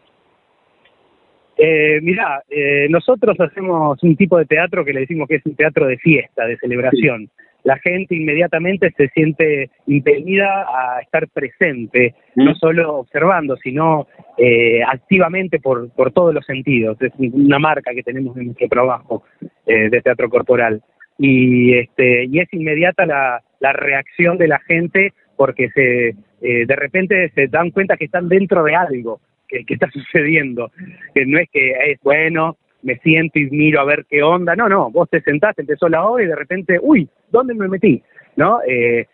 [1.57, 5.55] Eh, mira, eh, nosotros hacemos un tipo de teatro que le decimos que es un
[5.55, 7.31] teatro de fiesta, de celebración.
[7.67, 12.45] La gente inmediatamente se siente impedida a estar presente, mm.
[12.45, 14.07] no solo observando, sino
[14.37, 16.97] eh, activamente por, por todos los sentidos.
[17.01, 19.23] Es una marca que tenemos en nuestro trabajo
[19.65, 20.81] eh, de teatro corporal.
[21.17, 26.75] y este y es inmediata la, la reacción de la gente porque se eh, de
[26.75, 30.71] repente se dan cuenta que están dentro de algo que, que está sucediendo
[31.13, 34.69] que no es que es bueno me siento y miro a ver qué onda no
[34.69, 38.01] no vos te sentás empezó la obra y de repente uy dónde me metí
[38.35, 39.07] no eh,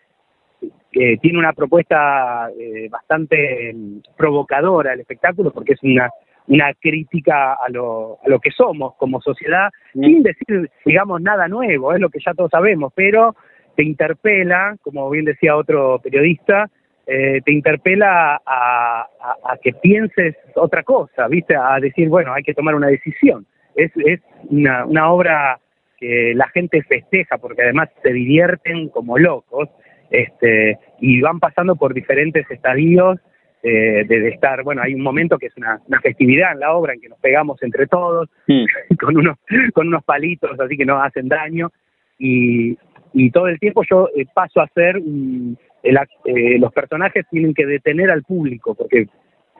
[0.92, 6.10] eh, tiene una propuesta eh, bastante mm, provocadora el espectáculo porque es una
[6.46, 11.94] una crítica a lo, a lo que somos como sociedad, sin decir, digamos, nada nuevo,
[11.94, 13.34] es lo que ya todos sabemos, pero
[13.76, 16.70] te interpela, como bien decía otro periodista,
[17.06, 19.08] eh, te interpela a,
[19.44, 21.54] a, que pienses otra cosa, ¿viste?
[21.54, 23.46] A decir, bueno, hay que tomar una decisión.
[23.74, 25.58] Es, es una, una obra
[25.98, 29.68] que la gente festeja porque además se divierten como locos
[30.10, 33.18] este, y van pasando por diferentes estadios
[33.62, 37.00] eh, de, estar, bueno, hay un momento que es una, festividad en la obra en
[37.00, 38.28] que nos pegamos entre todos
[39.00, 39.38] con unos
[39.72, 41.72] con unos palitos así que no hacen daño
[42.18, 42.76] y,
[43.14, 45.00] y todo el tiempo yo eh, paso a ser
[45.84, 49.06] eh, los personajes tienen que detener al público porque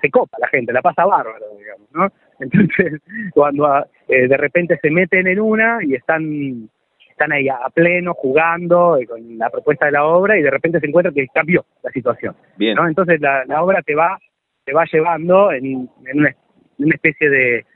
[0.03, 2.13] se copa la gente, la pasa bárbaro, digamos, ¿no?
[2.41, 3.01] Entonces,
[3.33, 6.69] cuando de repente se meten en una y están
[7.15, 10.81] están ahí a, pleno jugando eh, con la propuesta de la obra y de repente
[10.81, 12.35] se encuentra que cambió la situación.
[12.57, 12.75] Bien.
[12.75, 12.89] ¿no?
[12.89, 14.19] Entonces la, la obra te va
[14.65, 16.35] te va llevando en, en una,
[16.95, 17.67] especie de,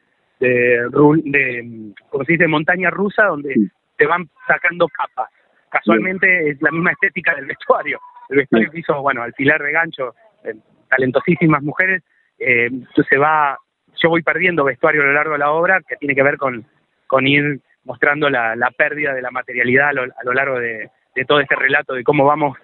[0.41, 0.89] de,
[1.25, 3.55] de, como se dice, montaña rusa donde
[3.97, 5.29] te van sacando capas.
[5.71, 8.01] Casualmente es la misma estética del vestuario.
[8.31, 10.15] El vestuario que hizo, bueno, alfilar de gancho,
[10.45, 10.55] eh,
[10.89, 12.03] talentosísimas mujeres,
[12.39, 12.71] eh,
[13.07, 13.59] se va,
[14.03, 16.65] yo voy perdiendo vestuario a lo largo de la obra que tiene que ver con,
[17.07, 20.91] con ir mostrando la, la pérdida de la materialidad a lo, a lo largo de,
[21.15, 22.57] de, todo este relato de cómo vamos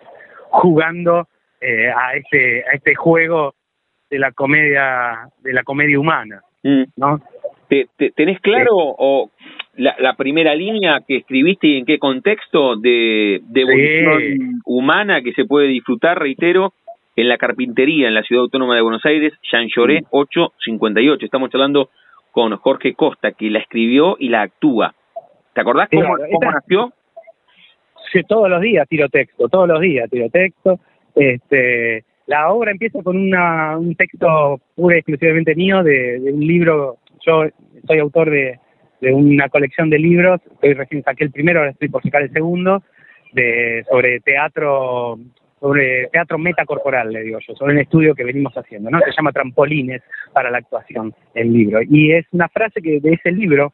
[0.51, 1.29] jugando
[1.61, 3.55] eh, a este a este juego
[4.11, 6.85] de la comedia de la comedia humana mm.
[6.97, 7.21] no
[7.67, 9.31] ¿Te, tenés claro o
[9.77, 15.33] la, la, primera línea que escribiste y en qué contexto de, de evolución humana que
[15.33, 16.75] se puede disfrutar reitero
[17.17, 21.91] en la carpintería en la ciudad autónoma de Buenos Aires Jean Lloré 858 estamos hablando
[22.33, 24.95] con Jorge Costa que la escribió y la actúa
[25.55, 26.93] ¿Te acordás cómo, nació?
[28.13, 30.81] Sí, todos los días tiro texto, todos los días tiro texto.
[31.15, 36.97] Este, la obra empieza con una, un texto puro y exclusivamente mío de, un libro.
[37.25, 37.45] Yo
[37.87, 38.59] soy autor de,
[39.01, 40.41] de una colección de libros.
[40.55, 42.83] Estoy recién saqué el primero, ahora estoy por sacar el segundo,
[43.33, 45.19] de sobre teatro
[45.65, 48.99] sobre teatro metacorporal, le digo yo, sobre un estudio que venimos haciendo, ¿no?
[48.99, 51.81] Se llama Trampolines para la actuación, el libro.
[51.89, 53.73] Y es una frase que de ese libro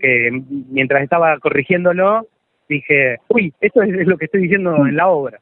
[0.00, 0.30] que
[0.70, 2.26] mientras estaba corrigiéndolo,
[2.66, 5.38] dije, uy, esto es lo que estoy diciendo en la obra.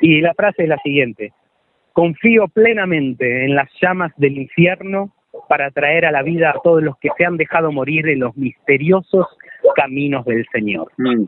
[0.00, 1.32] Y la frase es la siguiente,
[1.92, 5.12] confío plenamente en las llamas del infierno
[5.48, 8.36] para traer a la vida a todos los que se han dejado morir en los
[8.36, 9.26] misteriosos
[9.74, 10.92] caminos del Señor.
[10.96, 11.24] Mm.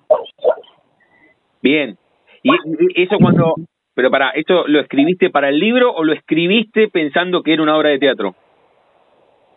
[1.60, 1.98] Bien.
[2.44, 3.56] ¿Y eso cuando,
[3.96, 7.78] pero para, ¿esto lo escribiste para el libro o lo escribiste pensando que era una
[7.78, 8.34] obra de teatro?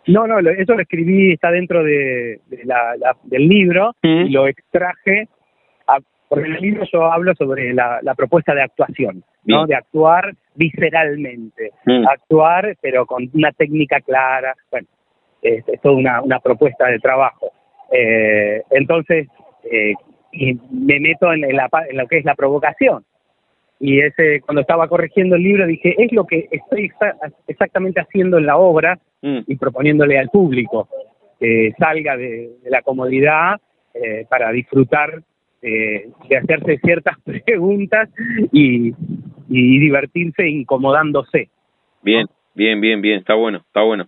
[0.08, 5.28] No, no, eso lo escribí, está dentro de, la, del libro y lo extraje,
[6.30, 9.68] porque en el libro yo hablo sobre la, propuesta de actuación, ¿no?
[9.68, 11.74] De actuar visceralmente,
[12.10, 14.88] actuar pero con una técnica clara, bueno,
[15.42, 17.52] es, toda una, una propuesta de trabajo.
[17.92, 19.28] Eh, entonces,
[19.70, 19.96] eh,
[20.32, 23.04] y me meto en, la, en lo que es la provocación,
[23.80, 26.92] y ese cuando estaba corrigiendo el libro dije es lo que estoy
[27.48, 29.40] exactamente haciendo en la obra mm.
[29.48, 30.90] y proponiéndole al público
[31.40, 33.56] que salga de, la comodidad
[33.94, 35.22] eh, para disfrutar
[35.62, 38.10] de hacerse ciertas preguntas
[38.52, 38.94] y,
[39.50, 41.50] y divertirse incomodándose
[42.02, 44.08] bien bien bien bien está bueno está bueno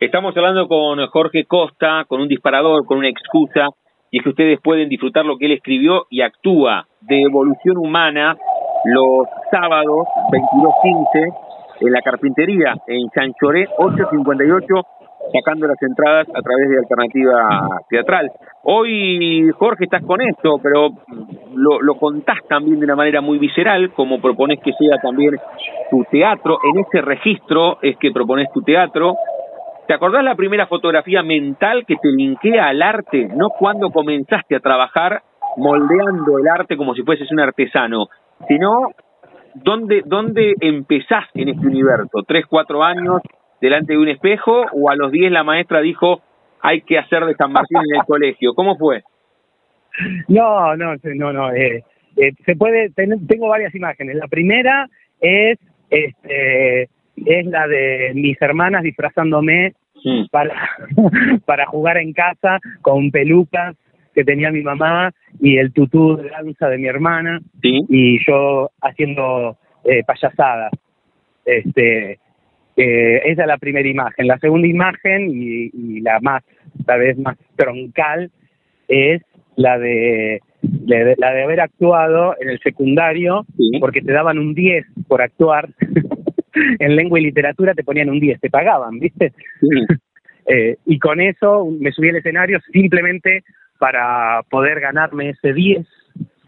[0.00, 3.68] estamos hablando con Jorge Costa con un disparador con una excusa
[4.10, 8.36] y es que ustedes pueden disfrutar lo que él escribió y actúa de evolución humana
[8.84, 11.34] los sábados 22.15
[11.80, 14.74] en la carpintería en Chanchoré 858
[15.32, 18.30] sacando las entradas a través de Alternativa Teatral.
[18.64, 20.90] Hoy, Jorge, estás con esto, pero
[21.54, 25.36] lo, lo contás también de una manera muy visceral, como propones que sea también
[25.90, 26.58] tu teatro.
[26.72, 29.14] En ese registro es que propones tu teatro.
[29.86, 33.28] ¿Te acordás la primera fotografía mental que te linkea al arte?
[33.34, 35.22] No cuando comenzaste a trabajar
[35.56, 38.06] moldeando el arte como si fueses un artesano,
[38.48, 38.92] sino
[39.54, 43.20] dónde, dónde empezás en este universo, tres, cuatro años
[43.60, 46.20] delante de un espejo o a los diez la maestra dijo
[46.60, 49.02] hay que hacer de San Martín en el colegio, ¿cómo fue?
[50.28, 51.84] No, no, no, no, eh,
[52.16, 54.88] eh, se puede, tengo varias imágenes, la primera
[55.20, 55.58] es,
[55.90, 56.82] este,
[57.16, 59.74] es la de mis hermanas disfrazándome
[60.30, 60.54] para,
[61.44, 63.76] para jugar en casa con pelucas
[64.14, 69.56] que tenía mi mamá y el tutú de danza de mi hermana y yo haciendo
[69.84, 70.72] eh, payasadas.
[71.44, 72.18] Este,
[72.76, 74.26] eh, esa es la primera imagen.
[74.26, 76.42] La segunda imagen y, la más,
[76.86, 78.30] tal vez más troncal,
[78.88, 79.22] es
[79.56, 83.46] la de, la de haber actuado en el secundario,
[83.80, 85.68] porque te daban un 10 por actuar.
[86.78, 89.32] en lengua y literatura te ponían un 10, te pagaban, ¿viste?
[90.44, 93.44] Eh, y con eso me subí al escenario simplemente
[93.82, 95.84] para poder ganarme ese 10.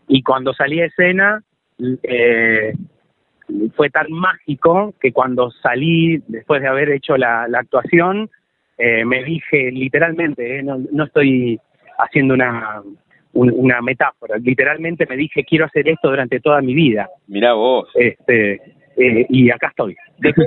[0.06, 1.42] Y cuando salí a escena,
[2.04, 2.74] eh,
[3.74, 8.30] fue tan mágico que cuando salí, después de haber hecho la, actuación,
[8.78, 11.58] eh, me dije literalmente, no, no estoy
[11.98, 12.82] haciendo una,
[13.32, 17.08] una metáfora, literalmente me dije quiero hacer esto durante toda mi vida.
[17.26, 17.88] Mira vos.
[17.96, 18.60] Este,
[18.96, 19.96] eh, y acá estoy.
[20.18, 20.46] ¿De qué,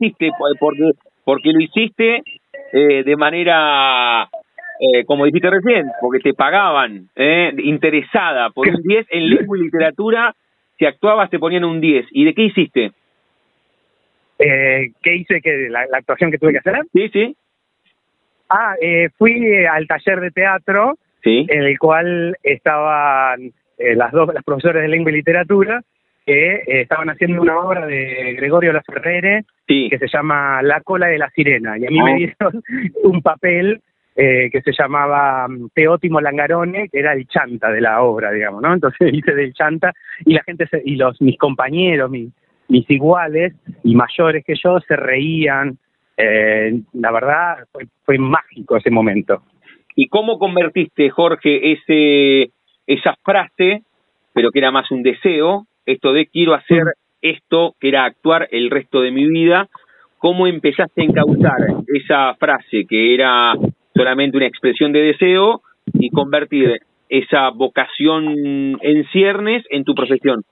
[0.00, 0.30] hiciste?
[0.58, 0.90] Porque,
[1.22, 2.22] porque lo hiciste
[2.72, 4.28] eh, de manera,
[4.80, 9.62] eh, como dijiste recién, porque te pagaban, eh, interesada por un 10 en lengua y
[9.62, 10.34] literatura,
[10.78, 12.06] si actuabas te ponían un 10.
[12.10, 12.92] ¿Y de qué hiciste?
[14.38, 15.40] Eh, ¿Qué hice?
[15.40, 16.76] que la, actuación que tuve que hacer?
[16.92, 17.36] Sí, sí.
[18.48, 21.46] Ah, eh, fui al taller de teatro, ¿Sí?
[21.48, 25.82] en el cual estaban las dos las profesores de lengua y literatura
[26.28, 31.06] que eh, estaban haciendo una obra de Gregorio La Ferrere que se llama La cola
[31.06, 32.16] de la sirena y a mí me oh.
[32.16, 32.62] dieron
[33.02, 33.80] un papel
[34.20, 38.60] eh, que se llamaba mm, Teótimo Langarone, que era el chanta de la obra, digamos,
[38.60, 38.74] ¿no?
[38.74, 39.92] Entonces hice del chanta
[40.24, 42.32] y la gente y los mis compañeros, mis,
[42.66, 43.54] mis iguales
[43.84, 45.78] y mayores que yo se reían.
[46.16, 49.44] Eh, la verdad fue, fue mágico ese momento.
[49.94, 52.50] ¿Y cómo convertiste, Jorge, ese
[52.88, 53.82] esa frase,
[54.32, 56.82] pero que era más un deseo, esto de quiero hacer
[57.22, 59.68] esto, que era actuar el resto de mi vida,
[60.16, 63.54] ¿cómo empezaste a encauzar esa frase que era
[63.98, 65.62] solamente una expresión de deseo
[65.94, 70.44] y convertir esa vocación en ciernes en tu profesión?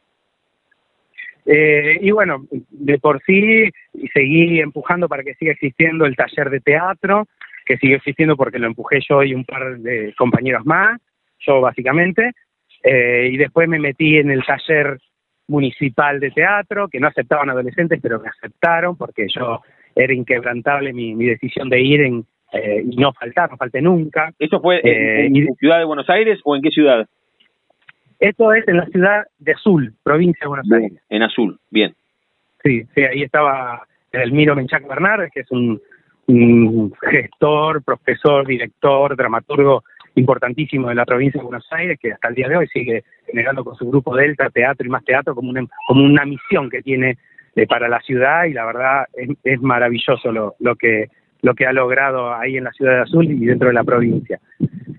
[1.44, 3.70] Eh, y bueno, de por sí
[4.12, 7.26] seguí empujando para que siga existiendo el taller de teatro,
[7.64, 11.00] que sigue existiendo porque lo empujé yo y un par de compañeros más,
[11.38, 12.32] yo básicamente,
[12.82, 14.98] eh, y después me metí en el taller
[15.46, 19.60] municipal de teatro, que no aceptaban adolescentes, pero me aceptaron porque yo
[19.94, 24.32] era inquebrantable mi, mi decisión de ir en, eh, y no faltar, no falté nunca.
[24.38, 27.06] ¿Eso fue en, eh, Ciudad de Buenos Aires o en qué ciudad?
[28.18, 31.02] Esto es en la ciudad de Azul, provincia de Buenos Aires.
[31.08, 31.94] En Azul, bien.
[32.62, 33.82] Sí, sí, ahí estaba
[34.12, 35.80] Elmiro Menchac Bernard, que es un,
[36.26, 39.84] un gestor, profesor, director, dramaturgo
[40.14, 43.64] importantísimo de la provincia de Buenos Aires, que hasta el día de hoy sigue generando
[43.64, 47.18] con su grupo Delta Teatro y más Teatro como una, como una misión que tiene
[47.54, 49.06] eh, para la ciudad y la verdad
[49.44, 51.08] es, maravilloso lo, lo, que,
[51.42, 54.40] lo que ha logrado ahí en la ciudad de Azul y dentro de la provincia.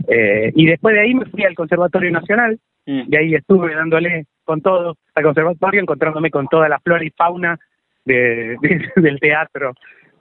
[0.07, 3.01] Eh, y después de ahí me fui al Conservatorio Nacional mm.
[3.09, 7.59] y ahí estuve dándole con todo al conservatorio, encontrándome con toda la flora y fauna
[8.05, 8.55] de,
[8.95, 9.73] del teatro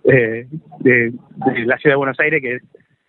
[0.04, 0.46] eh,
[0.80, 2.62] de, de, la ciudad de Buenos Aires, que es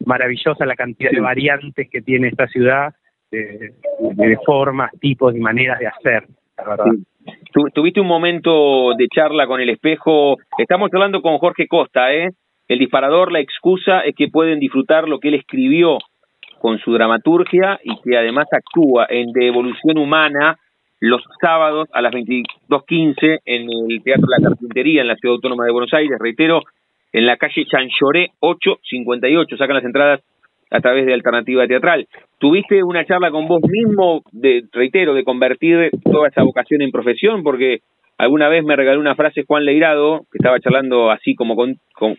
[0.05, 2.93] maravillosa la cantidad de variantes que tiene esta ciudad,
[3.31, 6.27] de, formas, tipos y maneras de hacer,
[6.57, 6.85] la verdad.
[7.73, 10.37] tuviste un momento de charla con el espejo.
[10.57, 12.29] Estamos hablando con Jorge Costa, ¿eh?
[12.67, 15.97] El disparador, la excusa es que pueden disfrutar lo que él escribió
[16.59, 20.57] con su dramaturgia y que además actúa en De Evolución Humana
[20.99, 25.71] los sábados a las 22.15 en el Teatro La Carpintería en la Ciudad Autónoma de
[25.71, 26.17] Buenos Aires.
[26.19, 26.61] Reitero,
[27.13, 29.57] en la calle Chanchoré 858.
[29.57, 30.21] Sacan las entradas
[30.69, 32.07] a través de Alternativa Teatral.
[32.39, 37.43] ¿Tuviste una charla con vos mismo, de, reitero, de convertir toda esa vocación en profesión?
[37.43, 37.79] Porque
[38.17, 41.55] alguna vez me regaló una frase Juan Leirado, que estaba charlando así como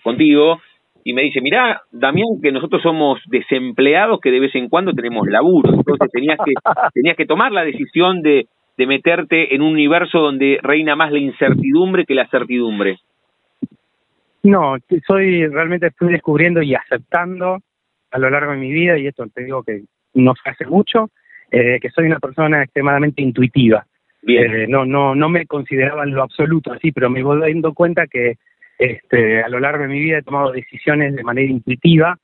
[0.03, 0.61] contigo,
[1.05, 5.27] y me dice, mirá, Damián, que nosotros somos desempleados que de vez en cuando tenemos
[5.27, 5.73] laburo.
[5.73, 6.53] Entonces tenías que,
[6.95, 8.47] tenías que tomar la decisión de,
[8.77, 12.99] de meterte en un universo donde reina más la incertidumbre que la certidumbre.
[14.43, 14.77] No,
[15.07, 17.59] soy realmente estoy descubriendo y aceptando
[18.11, 19.83] a lo largo de mi vida, y esto te digo que
[20.15, 21.11] no se hace mucho,
[21.51, 23.85] eh, que soy una persona extremadamente intuitiva.
[24.27, 28.07] Eh, no, no, no me consideraba en lo absoluto así, pero me voy dando cuenta
[28.07, 28.37] que
[28.79, 32.19] este, a lo largo de mi vida he tomado decisiones de manera intuitiva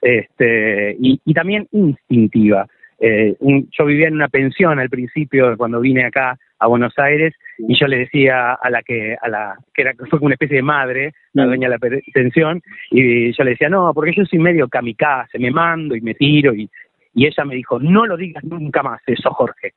[0.00, 2.66] este, y, y también instintiva.
[3.00, 7.78] Eh, yo vivía en una pensión al principio cuando vine acá a Buenos Aires y
[7.78, 10.62] yo le decía a la que a la que era fue como una especie de
[10.62, 14.66] madre la dueña de la pensión y yo le decía no porque yo soy medio
[14.66, 16.68] kamikaze me mando y me tiro y
[17.14, 19.74] y ella me dijo no lo digas nunca más eso Jorge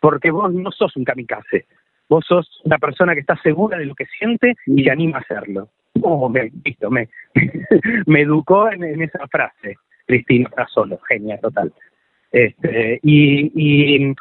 [0.00, 1.66] porque vos no sos un kamikaze.
[2.08, 5.20] Vos sos una persona que está segura de lo que siente y se anima a
[5.20, 5.68] hacerlo.
[6.00, 7.08] Oh, me, listo, me,
[8.06, 9.76] me educó en, esa frase.
[10.06, 10.98] Cristina está solo.
[11.08, 11.72] Genia total.
[12.30, 14.14] Este, y, y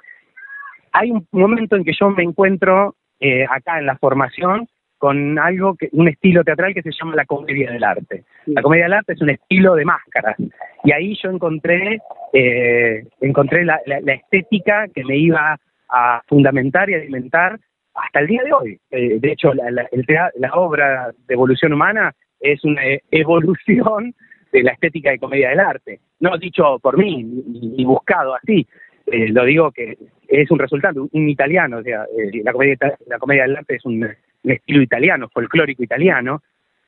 [0.91, 4.67] hay un momento en que yo me encuentro eh, acá en la formación
[4.97, 8.23] con algo que un estilo teatral que se llama la comedia del arte.
[8.47, 10.35] La comedia del arte es un estilo de máscaras.
[10.83, 11.99] Y ahí yo encontré
[12.33, 15.59] eh, encontré la, estética que me iba
[15.89, 17.59] a fundamentar y alimentar
[17.93, 18.79] hasta el día de hoy.
[18.91, 19.87] Eh, de hecho, la, la,
[20.35, 22.81] la obra de evolución humana es una
[23.11, 24.13] evolución
[24.51, 25.99] de la estética de comedia del arte.
[26.19, 28.67] No dicho por mí, ni buscado así,
[29.07, 32.77] eh, lo digo que es un resultado, un, italiano, o sea, eh, la, comedia,
[33.07, 34.07] la comedia del arte es un,
[34.43, 36.41] estilo italiano, folclórico italiano,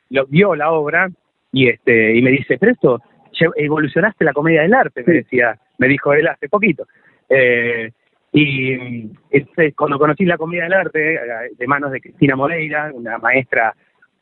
[0.10, 1.10] lo vio la obra
[1.52, 3.02] y este y me dice, pero esto,
[3.56, 6.86] evolucionaste la comedia del arte, me decía, me dijo él hace poquito.
[7.28, 7.92] Eh,
[8.32, 11.20] y este, cuando conocí la comedia del arte, eh,
[11.58, 13.74] de manos de Cristina Moreira, una maestra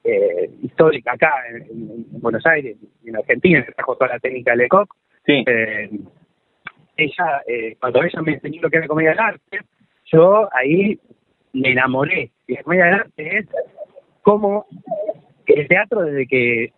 [0.04, 4.96] eh, histórica acá en, Buenos Aires, en Argentina, que trajo toda la técnica de Lecoq,
[5.26, 5.44] sí.
[5.46, 5.90] eh,
[6.96, 9.60] ella, eh, cuando ella me enseñó lo que era comedia del arte,
[10.06, 11.00] yo ahí
[11.54, 12.32] me enamoré.
[12.48, 13.48] Y la comedia del arte es
[14.22, 14.66] como
[15.46, 16.72] el teatro desde que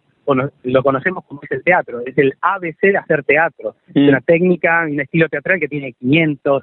[0.63, 3.75] lo conocemos como es el teatro, es el ABC de hacer teatro.
[3.87, 6.61] Es una técnica, un estilo teatral que tiene 500,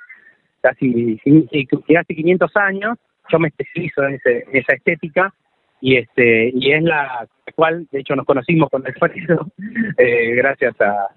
[0.60, 1.20] casi,
[1.92, 2.98] casi 500 años.
[3.30, 4.20] Yo me especializo en,
[4.52, 5.32] esa estética
[5.80, 8.94] y este y es la cual de hecho nos conocimos con el
[9.98, 11.08] eh, gracias a,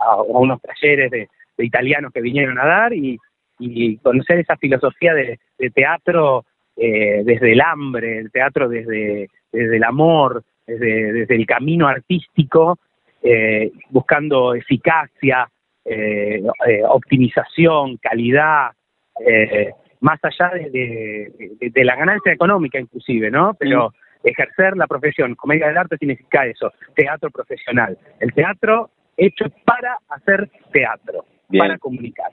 [0.00, 1.28] a, unos talleres de,
[1.58, 3.18] italianos que vinieron a dar y,
[4.02, 5.38] conocer esa filosofía de,
[5.70, 6.44] teatro
[6.76, 12.78] eh, desde el hambre, el teatro desde, desde el amor, desde, desde el camino artístico,
[13.22, 15.48] eh, buscando eficacia,
[15.88, 16.42] eh,
[16.88, 18.70] optimización, calidad,
[20.00, 23.54] más allá de, de, la ganancia económica inclusive, ¿no?
[23.58, 27.96] Pero ejercer la profesión, comedia del arte significa eso, teatro profesional.
[28.20, 31.24] El teatro hecho para hacer teatro,
[31.56, 32.30] para comunicar.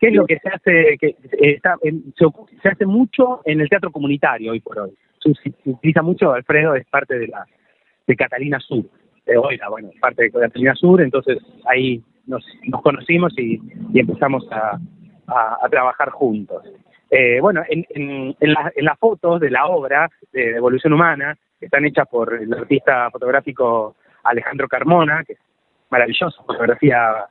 [0.00, 0.96] ¿Qué es lo que se hace?
[0.98, 1.76] que está,
[2.62, 4.92] se, hace mucho en el teatro comunitario hoy por hoy.
[5.20, 7.44] Se, utiliza mucho, Alfredo es parte de la
[8.06, 8.86] de Catalina Sur,
[9.26, 13.60] de Oiga, bueno, parte de Catalina Sur, entonces ahí nos, nos conocimos y,
[13.94, 14.78] empezamos a,
[15.70, 16.62] trabajar juntos.
[17.10, 21.66] Eh, bueno, en, en, en, en las fotos de la obra de Evolución Humana, que
[21.66, 25.38] están hechas por el artista fotográfico Alejandro Carmona, que es
[25.90, 27.26] maravilloso, fotografía,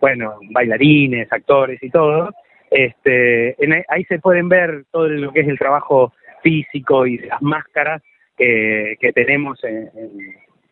[0.00, 2.30] bueno, bailarines, actores y todo.
[2.70, 3.56] Este,
[3.88, 6.12] ahí se pueden ver todo lo que es el trabajo
[6.42, 8.02] físico y las máscaras
[8.36, 9.90] que, que tenemos en,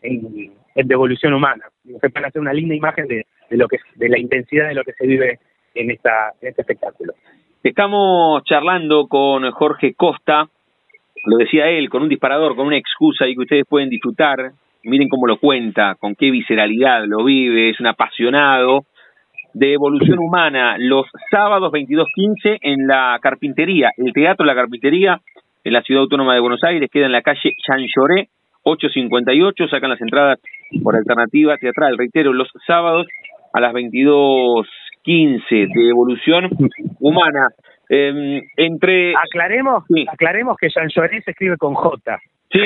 [0.03, 1.65] en, en, devolución humana.
[2.01, 4.83] Se puede hacer una linda imagen de, de, lo que de la intensidad de lo
[4.83, 5.39] que se vive
[5.75, 7.13] en esta en este espectáculo.
[7.63, 10.49] Estamos charlando con Jorge Costa,
[11.25, 14.53] lo decía él, con un disparador, con una excusa y que ustedes pueden disfrutar.
[14.85, 18.85] Miren cómo lo cuenta, con qué visceralidad lo vive, es un apasionado
[19.55, 25.21] de evolución humana, los sábados 22.15 en la carpintería, el Teatro La Carpintería,
[25.63, 28.29] en la Ciudad Autónoma de Buenos Aires, queda en la calle Jean Lloré,
[28.63, 30.41] 858, sacan las entradas
[30.83, 33.07] por alternativa teatral, reitero, los sábados
[33.53, 36.49] a las 22.15 de evolución
[37.01, 37.49] humana.
[37.89, 42.19] Eh, entre aclaremos, aclaremos que se escribe con J.
[42.51, 42.61] Sí.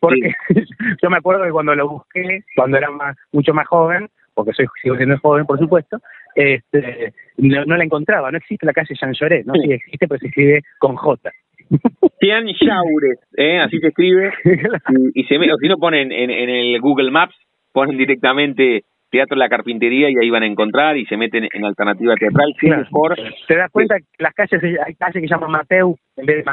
[0.00, 0.34] Porque
[1.02, 4.66] yo me acuerdo que cuando lo busqué, cuando era más, mucho más joven, porque soy
[4.82, 5.98] sigo siendo joven, por supuesto,
[6.34, 8.30] este, no, la encontraba.
[8.30, 9.54] No existe la calle Lloret, ¿no?
[9.54, 11.30] Sí existe, pero se escribe con J.
[12.20, 13.60] Jean Jaures, ¿eh?
[13.60, 14.32] así se escribe.
[15.14, 17.34] Y, se o si no ponen en, en el Google Maps,
[17.72, 22.14] ponen directamente Teatro La Carpintería y ahí van a encontrar y se meten en alternativa
[22.16, 22.54] teatral.
[23.46, 26.52] Te das cuenta que las calles, hay calles que llaman Mateu en vez de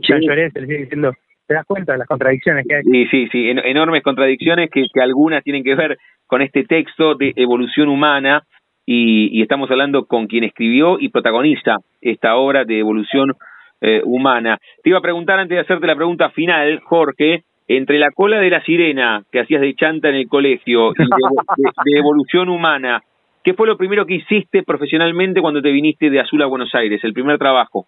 [0.00, 1.12] se le sigue diciendo
[1.48, 2.82] te das cuenta de las contradicciones que hay.
[2.84, 7.32] Sí, sí, sí, enormes contradicciones que, que algunas tienen que ver con este texto de
[7.34, 8.44] evolución humana
[8.86, 13.32] y, estamos hablando con quien escribió y protagoniza esta obra de evolución
[13.80, 14.58] eh, humana.
[14.84, 17.42] Te iba a preguntar antes de hacerte la pregunta final, Jorge,
[17.76, 21.98] entre la cola de la sirena que hacías de chanta en el colegio y de,
[21.98, 23.00] evolución humana,
[23.44, 27.00] ¿qué fue lo primero que hiciste profesionalmente cuando te viniste de Azul a Buenos Aires,
[27.04, 27.86] el primer trabajo?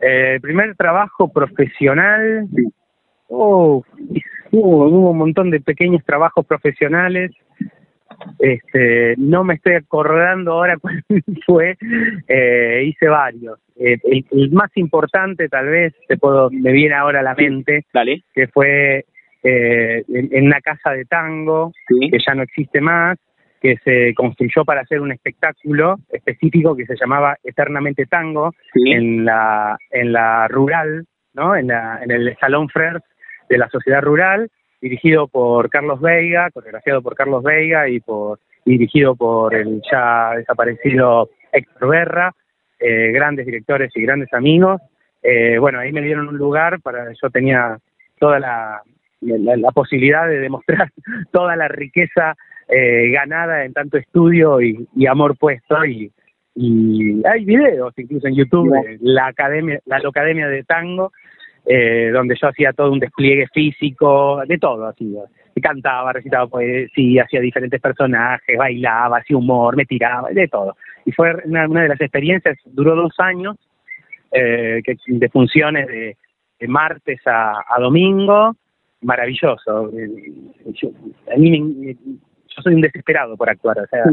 [0.00, 2.48] el primer trabajo profesional,
[3.28, 3.84] oh,
[4.50, 7.30] hubo, un montón de pequeños trabajos profesionales.
[8.38, 11.02] Este, no me estoy acordando ahora cuál
[11.46, 11.76] fue,
[12.28, 13.58] eh, hice varios.
[13.76, 13.98] Eh,
[14.30, 17.84] el, más importante tal vez, te puedo, me viene ahora a la mente,
[18.34, 19.04] que fue
[19.42, 23.18] eh, en, una casa de tango, que ya no existe más,
[23.60, 29.78] que se construyó para hacer un espectáculo específico que se llamaba Eternamente Tango en la
[29.90, 31.04] en la rural,
[31.34, 31.54] ¿no?
[31.54, 33.02] En, la, en el Salón Frers
[33.48, 34.50] de la Sociedad Rural,
[34.82, 41.30] dirigido por Carlos Veiga, coreografiado por Carlos Veiga y por dirigido por el ya desaparecido
[41.52, 42.34] Héctor Berra,
[42.80, 44.82] eh, grandes directores y grandes amigos.
[45.22, 47.78] Eh, bueno, ahí me dieron un lugar para, yo tenía
[48.18, 48.82] toda la,
[49.20, 50.90] la, posibilidad de demostrar
[51.32, 52.34] toda la riqueza
[52.68, 56.10] eh, ganada en tanto estudio y, amor puesto y,
[56.56, 61.12] y, hay videos incluso en YouTube de la academia la academia de tango
[61.66, 65.14] eh, donde yo hacía todo un despliegue físico de todo así
[65.62, 71.34] cantaba recitaba poesía hacía diferentes personajes bailaba hacía humor me tiraba de todo y fue
[71.44, 73.56] una, de las experiencias duró dos años
[74.32, 76.16] eh, que, de funciones de,
[76.68, 78.56] martes a, domingo
[79.00, 79.90] maravilloso
[80.80, 80.90] yo,
[81.32, 81.96] a mí
[82.54, 84.04] yo soy un desesperado por actuar, o sea,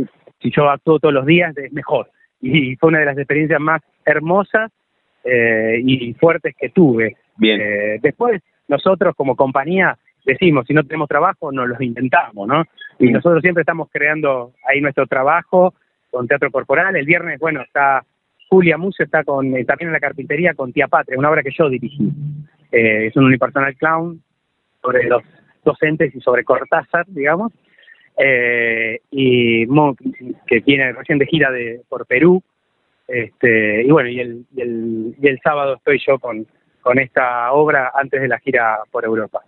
[0.41, 2.09] si yo actúo todos los días es mejor.
[2.41, 4.71] Y fue una de las experiencias más hermosas
[5.23, 7.17] eh, y fuertes que tuve.
[7.39, 7.59] Bien.
[7.61, 12.63] Eh, después, nosotros como compañía decimos, si no tenemos trabajo, nos los inventamos, ¿no?
[12.99, 15.73] Y nosotros siempre estamos creando ahí nuestro trabajo
[16.11, 16.95] con teatro corporal.
[16.95, 18.03] El viernes, bueno, está
[18.49, 21.51] Julia Musso, está con eh, también en la carpintería con Tía Patria, una obra que
[21.57, 22.11] yo dirigí.
[22.71, 24.21] es un unipersonal clown
[24.81, 25.23] sobre los
[25.63, 27.51] docentes y sobre Cortázar, digamos
[28.19, 29.65] eh, y
[30.45, 32.43] que viene recién de gira de por Perú
[33.07, 36.45] este y bueno y el, y el, y el sábado estoy yo con
[36.81, 39.41] con esta obra antes de la gira por Europa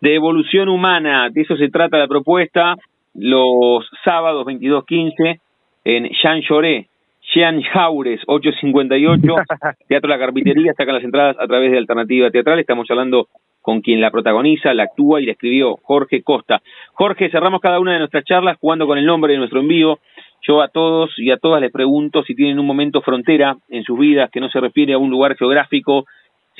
[0.00, 2.76] de evolución humana de eso se trata la propuesta
[3.14, 5.40] los sábados 22:15
[5.84, 6.88] en Jean Lloré
[7.34, 9.34] Jean Jaures 858
[9.88, 13.28] Teatro La Carpintería sacan las entradas a través de Alternativa Teatral estamos hablando
[13.60, 16.62] con quien la protagoniza, la actúa y la escribió Jorge Costa.
[16.92, 19.98] Jorge, cerramos cada una de nuestras charlas jugando con el nombre de nuestro envío.
[20.42, 23.98] Yo a todos y a todas les pregunto si tienen un momento frontera en sus
[23.98, 26.06] vidas que no se refiere a un lugar geográfico,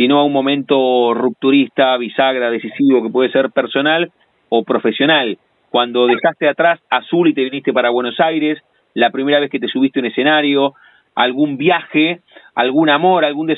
[0.00, 4.10] sino a un momento rupturista, bisagra, decisivo, que puede ser personal
[4.48, 5.36] o profesional.
[5.68, 8.58] Cuando dejaste atrás Azul y te viniste para Buenos Aires,
[8.94, 10.72] la primera vez que te subiste a un escenario,
[11.14, 12.20] algún viaje,
[12.54, 13.54] algún amor, algún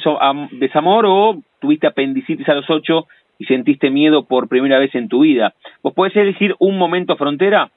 [0.50, 3.06] desamor o tuviste apendicitis a los ocho
[3.38, 5.54] y sentiste miedo por primera vez en tu vida.
[5.80, 7.70] ¿Vos podés elegir un momento frontera?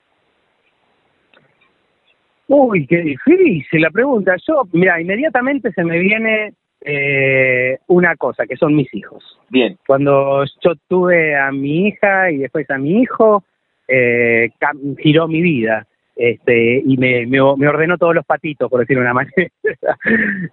[2.47, 4.36] Uy, qué difícil la pregunta.
[4.47, 6.53] Yo, mira, inmediatamente se me viene
[6.86, 9.39] eh, una cosa, que son mis hijos.
[9.49, 9.77] Bien.
[9.88, 13.43] Cuando yo tuve a mi hija y después a mi hijo,
[13.88, 14.51] eh,
[14.99, 15.88] giró mi vida.
[16.15, 19.51] Este, y me, me, ordenó todos los patitos, por decirlo de una manera.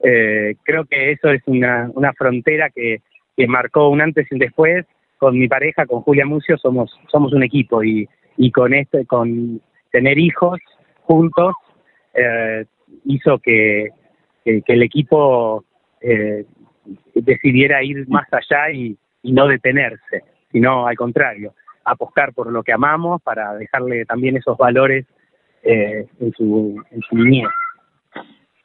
[0.02, 3.00] eh, creo que eso es una, una frontera que,
[3.36, 4.86] que marcó un antes y un después
[5.18, 9.60] con mi pareja, con Julia Mucio, somos, somos un equipo y, y con este, con
[9.92, 10.58] tener hijos
[11.02, 11.54] juntos,
[12.14, 12.64] eh,
[13.04, 13.90] hizo que,
[14.44, 15.64] que, el equipo
[16.02, 16.44] eh,
[17.14, 23.22] decidiera ir más allá y, no detenerse, sino al contrario, apostar por lo que amamos
[23.22, 25.06] para dejarle también esos valores
[25.62, 27.48] eh, en, su, en su niñez.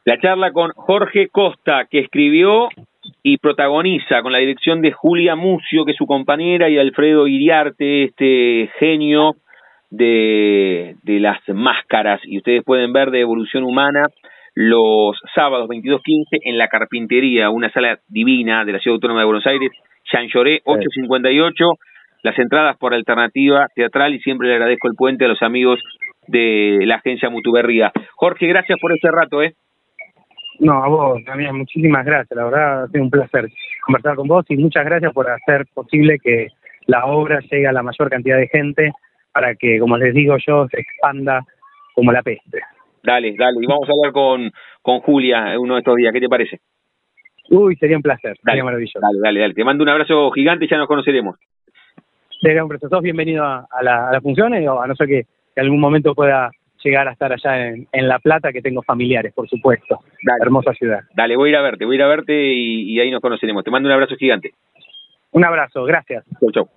[0.03, 2.69] La charla con Jorge Costa, que escribió
[3.21, 8.05] y protagoniza con la dirección de Julia Mucio, que es su compañera, y Alfredo Iriarte,
[8.05, 9.35] este genio
[9.91, 12.19] de las máscaras.
[12.23, 14.07] Y ustedes pueden ver de Evolución Humana
[14.60, 19.45] los sábados 22.15 en La Carpintería, una sala divina de la Ciudad Autónoma de Buenos
[19.45, 19.70] Aires,
[20.12, 21.66] Jean Lloré, 858.
[22.24, 25.80] Las entradas por alternativa teatral y siempre le agradezco el puente a los amigos
[26.26, 27.91] de la agencia Mutuberría.
[28.16, 29.53] Jorge, gracias por este rato, ¿eh?
[30.60, 32.36] No, a vos también, muchísimas gracias.
[32.36, 33.47] La verdad ha sido un placer
[33.86, 36.47] conversar con vos y muchas gracias por hacer posible que
[36.88, 38.91] la obra llegue a la mayor cantidad de gente
[39.32, 41.45] para que, como les digo yo, se expanda
[41.93, 42.60] como la peste.
[43.08, 43.58] Dale, dale.
[43.62, 44.51] Y vamos a hablar con,
[44.82, 46.12] con Julia uno de estos días.
[46.12, 46.60] ¿Qué te parece?
[47.49, 48.36] Uy, sería un placer.
[48.43, 48.99] sería maravilloso.
[48.99, 49.53] Dale, dale, dale.
[49.53, 51.38] Te mando un abrazo gigante y ya nos conoceremos.
[52.41, 52.89] Sería un placer.
[52.89, 56.14] Sos bienvenido a, la, a la función, eh, a no ser que, que algún momento
[56.14, 56.51] pueda
[56.84, 59.99] llegar a estar allá en, en La Plata, que tengo familiares, por supuesto.
[60.41, 60.99] Hermosa ciudad.
[61.16, 63.64] Dale, voy a ir a verte, voy a ir a verte y, ahí nos conoceremos.
[63.64, 64.51] Te mando un abrazo gigante.
[65.32, 66.26] Un abrazo, gracias.
[66.41, 66.70] Chau, chau.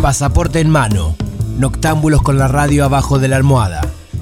[0.00, 1.16] Pasaporte en mano.
[1.58, 3.80] Noctámbulos con la radio abajo de la almohada.